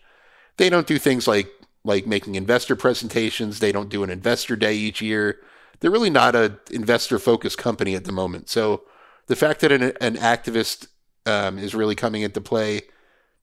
they 0.57 0.71
don't 0.71 0.87
do 0.87 0.99
things 0.99 1.27
like 1.27 1.51
like 1.85 2.07
making 2.07 2.35
investor 2.35 2.77
presentations. 2.77 3.59
They 3.59 3.73
don't 3.73 3.91
do 3.91 4.03
an 4.03 4.11
investor 4.11 4.57
day 4.57 4.75
each 4.75 5.03
year. 5.03 5.41
They're 5.81 5.91
really 5.91 6.11
not 6.11 6.35
a 6.35 6.59
investor 6.71 7.19
focused 7.19 7.59
company 7.59 7.95
at 7.95 8.05
the 8.05 8.13
moment. 8.13 8.49
So 8.49 8.85
the 9.27 9.37
fact 9.37 9.61
that 9.61 9.73
an, 9.73 9.83
an 10.01 10.17
activist 10.17 10.87
um, 11.27 11.59
is 11.59 11.75
really 11.75 11.95
coming 11.95 12.23
into 12.23 12.41
play 12.41 12.83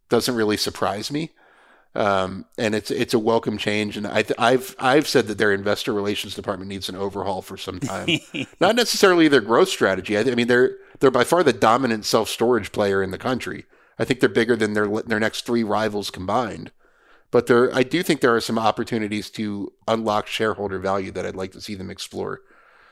doesn't 0.10 0.36
really 0.36 0.58
surprise 0.58 1.12
me. 1.12 1.32
Um, 1.94 2.46
and 2.58 2.74
it's 2.74 2.90
it's 2.90 3.14
a 3.14 3.20
welcome 3.20 3.58
change. 3.58 3.98
And 3.98 4.08
I 4.08 4.24
have 4.38 4.76
I've 4.80 5.08
said 5.08 5.28
that 5.28 5.38
their 5.38 5.52
investor 5.52 5.94
relations 5.94 6.36
department 6.36 6.70
needs 6.70 6.88
an 6.88 6.96
overhaul 6.96 7.42
for 7.42 7.58
some 7.58 7.80
time. 7.80 8.20
Not 8.62 8.76
necessarily 8.76 9.28
their 9.28 9.42
growth 9.42 9.70
strategy. 9.70 10.18
I, 10.18 10.22
I 10.22 10.36
mean 10.36 10.48
they're 10.48 10.78
they're 11.00 11.12
by 11.12 11.26
far 11.26 11.44
the 11.44 11.54
dominant 11.54 12.06
self 12.06 12.30
storage 12.30 12.72
player 12.72 13.04
in 13.04 13.12
the 13.12 13.18
country. 13.18 13.66
I 14.00 14.06
think 14.06 14.22
they're 14.22 14.30
bigger 14.30 14.56
than 14.56 14.74
their 14.74 14.88
their 15.02 15.20
next 15.20 15.46
three 15.46 15.64
rivals 15.64 16.10
combined. 16.10 16.72
But 17.32 17.48
there, 17.48 17.74
I 17.74 17.84
do 17.84 18.04
think 18.04 18.20
there 18.20 18.36
are 18.36 18.42
some 18.42 18.60
opportunities 18.60 19.30
to 19.32 19.72
unlock 19.88 20.28
shareholder 20.28 20.80
value 20.80 21.12
that 21.12 21.26
I'd 21.26 21.36
like 21.36 21.54
to 21.54 21.62
see 21.62 21.76
them 21.76 21.90
explore. 21.90 22.42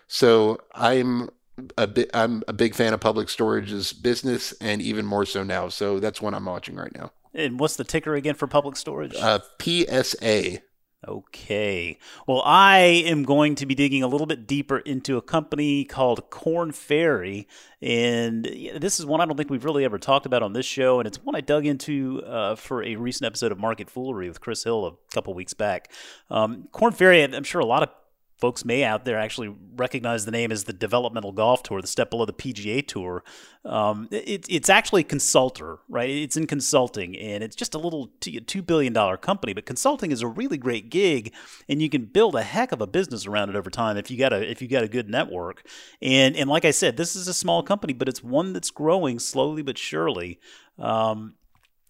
So 0.08 0.60
I'm 0.74 1.30
a 1.78 1.88
bit, 1.88 2.10
I'm 2.14 2.44
a 2.48 2.54
big 2.54 2.74
fan 2.74 2.94
of 2.94 3.02
Public 3.02 3.30
Storage's 3.30 3.92
business, 3.92 4.54
and 4.62 4.82
even 4.82 5.06
more 5.06 5.26
so 5.26 5.44
now. 5.44 5.68
So 5.68 6.00
that's 6.00 6.22
what 6.22 6.34
I'm 6.34 6.46
watching 6.46 6.76
right 6.76 6.96
now. 6.96 7.12
And 7.34 7.60
what's 7.60 7.76
the 7.76 7.84
ticker 7.84 8.16
again 8.16 8.36
for 8.36 8.48
Public 8.48 8.76
Storage? 8.76 9.14
Uh, 9.16 9.40
PSA. 9.62 10.62
Okay. 11.08 11.98
Well, 12.28 12.42
I 12.46 12.80
am 13.06 13.24
going 13.24 13.56
to 13.56 13.66
be 13.66 13.74
digging 13.74 14.04
a 14.04 14.08
little 14.08 14.28
bit 14.28 14.46
deeper 14.46 14.80
into 14.80 15.16
a 15.16 15.22
company 15.22 15.86
called 15.86 16.30
Korn 16.30 16.74
Ferry. 16.74 17.48
And 17.82 18.44
this 18.44 19.00
is 19.00 19.06
one 19.06 19.22
I 19.22 19.26
don't 19.26 19.38
think 19.38 19.50
we've 19.50 19.64
really 19.64 19.86
ever 19.86 19.98
talked 19.98 20.26
about 20.26 20.44
on 20.44 20.52
this 20.52 20.66
show. 20.66 21.00
And 21.00 21.08
it's 21.08 21.24
one 21.24 21.36
I 21.36 21.42
dug 21.42 21.66
into 21.66 22.22
uh, 22.26 22.56
for 22.56 22.84
a 22.84 22.98
recent 22.98 23.26
episode 23.28 23.54
of 23.54 23.60
Market 23.60 23.90
Foolery 23.90 24.28
with 24.28 24.42
Chris 24.42 24.66
Hill 24.66 24.86
a 24.86 25.14
couple 25.14 25.34
weeks 25.34 25.54
back. 25.54 25.90
Um, 26.30 26.68
Korn 26.74 26.92
Ferry, 26.92 27.24
I'm 27.24 27.46
sure 27.46 27.62
a 27.62 27.66
lot 27.66 27.82
of 27.82 27.90
folks 28.40 28.64
may 28.64 28.84
out 28.84 29.06
there 29.06 29.20
actually 29.20 29.54
recognize 29.76 30.26
the 30.26 30.32
name 30.32 30.52
as 30.52 30.64
the 30.64 30.74
Developmental 30.74 31.32
Golf 31.32 31.62
Tour, 31.62 31.82
the 31.82 31.88
step 31.88 32.10
below 32.10 32.26
the 32.26 32.34
PGA 32.34 32.86
Tour. 32.86 33.24
Um, 33.66 34.08
it, 34.12 34.46
it's 34.50 34.70
actually 34.70 35.02
a 35.02 35.06
consultor, 35.06 35.80
right? 35.90 36.10
It's 36.10 36.38
in 36.38 36.48
consulting, 36.48 37.18
and 37.18 37.44
it's 37.44 37.56
just 37.56 37.76
a 37.76 37.78
little 37.78 38.12
two 38.20 38.62
billion 38.62 38.94
dollar 38.94 39.18
company. 39.18 39.54
But 39.54 39.66
consulting 39.66 40.12
is 40.12 40.22
a 40.22 40.28
really 40.28 40.58
great 40.58 40.90
gig, 40.90 41.34
and 41.68 41.82
you 41.82 41.90
can 41.90 42.06
build 42.06 42.36
a 42.36 42.44
heck 42.44 42.72
of 42.72 42.82
a 42.82 42.88
business 42.88 43.26
around 43.26 43.50
it 43.50 43.56
over 43.56 43.70
time 43.70 43.98
if 43.98 44.10
you 44.10 44.18
got 44.18 44.32
a 44.34 44.50
if 44.50 44.62
you 44.62 44.68
got 44.68 44.84
a 44.84 44.88
good 44.88 45.10
network. 45.10 45.66
And 46.02 46.36
and 46.36 46.50
like 46.50 46.66
I 46.66 46.72
said, 46.72 46.98
this 46.98 47.16
is 47.16 47.28
a 47.28 47.34
small 47.34 47.62
company, 47.62 47.94
but 47.94 48.08
it's 48.08 48.24
one 48.24 48.54
that's 48.54 48.72
growing 48.72 49.20
slowly 49.20 49.62
but 49.62 49.78
surely. 49.78 50.40
Um, 50.78 51.36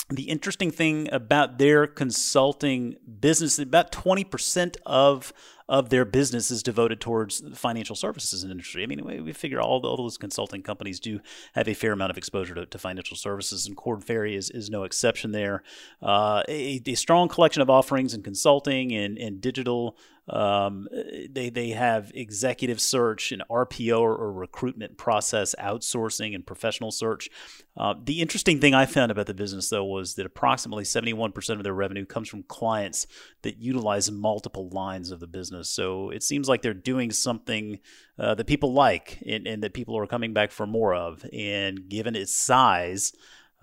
the 0.10 0.24
interesting 0.24 0.72
thing 0.72 1.08
about 1.12 1.60
their 1.60 1.86
consulting 1.86 2.96
business, 3.20 3.54
is 3.54 3.60
about 3.60 3.92
20% 3.92 4.78
of 4.86 5.32
of 5.70 5.90
their 5.90 6.04
business 6.04 6.50
is 6.50 6.64
devoted 6.64 7.00
towards 7.00 7.42
the 7.42 7.56
financial 7.56 7.96
services 7.96 8.44
industry. 8.44 8.82
I 8.82 8.88
mean, 8.88 9.06
we, 9.06 9.22
we 9.22 9.34
figure 9.34 9.62
all, 9.62 9.86
all 9.86 9.98
those 9.98 10.18
consulting 10.18 10.64
companies 10.64 11.00
do 11.00 11.20
have 11.54 11.68
a 11.68 11.76
fair 11.76 11.92
amount 11.92 12.10
of 12.10 12.18
exposure 12.18 12.56
to, 12.56 12.66
to 12.66 12.78
financial 12.80 13.16
services, 13.16 13.68
and 13.68 13.78
Korn 13.78 14.02
Ferry 14.02 14.36
is, 14.36 14.50
is 14.50 14.72
no 14.72 14.84
exception 14.84 15.32
there. 15.32 15.62
Uh, 16.02 16.42
a, 16.50 16.82
a, 16.88 16.96
strong 16.96 17.28
collection 17.28 17.62
of 17.62 17.70
offerings 17.70 18.16
in 18.16 18.24
consulting 18.24 18.92
and, 18.94 19.18
and 19.20 19.40
digital 19.42 19.96
um, 20.30 20.88
they 21.30 21.50
they 21.50 21.70
have 21.70 22.12
executive 22.14 22.80
search 22.80 23.32
and 23.32 23.42
RPO 23.50 24.00
or, 24.00 24.16
or 24.16 24.32
recruitment 24.32 24.98
process 24.98 25.56
outsourcing 25.60 26.36
and 26.36 26.46
professional 26.46 26.92
search. 26.92 27.30
Uh, 27.76 27.96
the 28.04 28.22
interesting 28.22 28.60
thing 28.60 28.74
I 28.74 28.86
found 28.86 29.12
about 29.12 29.26
the 29.26 29.34
business 29.34 29.70
though 29.70 29.86
was 29.86 30.16
that 30.16 30.26
approximately 30.26 30.84
71% 30.84 31.50
of 31.50 31.64
their 31.64 31.74
revenue 31.74 32.06
comes 32.06 32.30
from 32.30 32.44
clients 32.44 33.08
that 33.42 33.58
utilize 33.58 34.12
multiple 34.12 34.70
lines 34.70 35.12
of 35.12 35.20
the 35.20 35.28
business. 35.28 35.70
So 35.70 36.10
it 36.10 36.24
seems 36.24 36.48
like 36.48 36.62
they're 36.62 36.74
doing 36.74 37.12
something 37.12 37.80
uh, 38.18 38.36
that 38.36 38.48
people 38.48 38.74
like 38.74 39.24
and, 39.26 39.48
and, 39.48 39.64
that 39.64 39.74
people 39.74 39.98
are 39.98 40.08
coming 40.08 40.34
back 40.34 40.52
for 40.52 40.68
more 40.68 40.94
of. 40.94 41.26
And 41.34 41.90
given 41.90 42.16
its 42.16 42.34
size. 42.34 43.14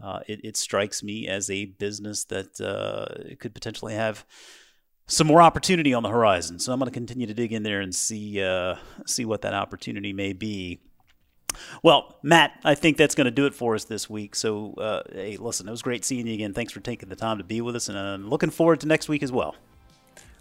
Uh, 0.03 0.21
it, 0.29 0.41
it, 0.45 0.59
strikes 0.59 1.03
me 1.03 1.27
as 1.27 1.49
a 1.49 1.65
business 1.65 2.25
that 2.25 2.61
uh, 2.61 3.35
could 3.39 3.55
potentially 3.55 3.95
have 3.95 4.27
some 5.07 5.27
more 5.27 5.41
opportunity 5.41 5.95
on 5.95 6.03
the 6.03 6.09
horizon. 6.09 6.59
So 6.59 6.73
I'm 6.73 6.79
going 6.79 6.91
to 6.91 6.95
continue 6.95 7.27
to 7.27 7.35
dig 7.35 7.53
in 7.53 7.63
there 7.63 7.81
and 7.81 7.95
see 7.95 8.43
uh, 8.43 8.77
see 9.07 9.25
what 9.25 9.43
that 9.43 9.55
opportunity 9.55 10.13
may 10.13 10.33
be. 10.33 10.81
Well, 11.83 12.17
Matt, 12.23 12.53
I 12.65 12.75
think 12.75 12.99
that's 12.99 13.15
going 13.15 13.25
to 13.27 13.31
do 13.31 13.47
it 13.47 13.55
for 13.55 13.75
us 13.75 13.85
this 13.85 14.11
week. 14.11 14.35
So, 14.35 14.75
uh, 14.75 15.03
hey, 15.11 15.39
listen, 15.39 15.67
it 15.67 15.71
was 15.71 15.81
great 15.81 16.05
seeing 16.05 16.27
you 16.27 16.35
again. 16.35 16.53
Thanks 16.53 16.73
for 16.73 16.81
taking 16.81 17.09
the 17.09 17.17
time 17.17 17.39
to 17.39 17.45
be 17.45 17.63
with 17.63 17.75
us, 17.77 17.89
and 17.89 17.99
I'm 17.99 18.29
looking 18.29 18.51
forward 18.51 18.81
to 18.81 18.87
next 18.87 19.09
week 19.09 19.23
as 19.23 19.33
well. 19.33 19.55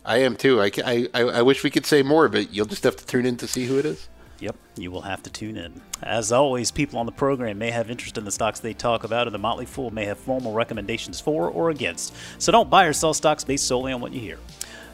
I 0.03 0.17
am 0.17 0.35
too. 0.35 0.61
I, 0.61 0.71
I, 0.85 1.07
I 1.13 1.41
wish 1.41 1.63
we 1.63 1.69
could 1.69 1.85
say 1.85 2.03
more, 2.03 2.27
but 2.27 2.53
you'll 2.53 2.65
just 2.65 2.83
have 2.83 2.95
to 2.97 3.05
tune 3.05 3.25
in 3.25 3.37
to 3.37 3.47
see 3.47 3.65
who 3.65 3.79
it 3.79 3.85
is. 3.85 4.09
Yep, 4.39 4.55
you 4.75 4.91
will 4.91 5.01
have 5.01 5.23
to 5.23 5.29
tune 5.29 5.57
in. 5.57 5.81
As 6.03 6.31
always, 6.31 6.71
people 6.71 6.99
on 6.99 7.05
the 7.05 7.11
program 7.11 7.57
may 7.57 7.71
have 7.71 7.89
interest 7.89 8.17
in 8.17 8.25
the 8.25 8.31
stocks 8.31 8.59
they 8.59 8.73
talk 8.73 9.03
about, 9.03 9.27
and 9.27 9.33
the 9.33 9.39
Motley 9.39 9.65
Fool 9.65 9.91
may 9.91 10.05
have 10.05 10.17
formal 10.17 10.53
recommendations 10.53 11.21
for 11.21 11.49
or 11.49 11.69
against. 11.69 12.13
So 12.37 12.51
don't 12.51 12.69
buy 12.69 12.85
or 12.85 12.93
sell 12.93 13.13
stocks 13.13 13.43
based 13.43 13.65
solely 13.67 13.93
on 13.93 14.01
what 14.01 14.13
you 14.13 14.19
hear. 14.19 14.37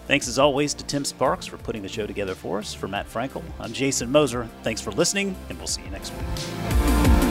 Thanks 0.08 0.27
as 0.27 0.38
always 0.38 0.73
to 0.75 0.84
Tim 0.86 1.06
Sparks 1.06 1.45
for 1.45 1.58
putting 1.58 1.82
the 1.82 1.89
show 1.89 2.06
together 2.06 2.36
for 2.36 2.60
us. 2.60 2.73
For 2.73 2.88
Matt 2.88 3.08
Frankel, 3.08 3.43
I'm 3.60 3.73
Jason 3.73 4.12
Moser. 4.12 4.47
Thanks 4.62 4.82
for 4.82 4.91
listening, 4.91 5.36
and 5.49 5.58
we'll 5.58 5.67
see 5.67 5.82
you 5.82 5.89
next 5.89 6.12
week. 6.12 7.31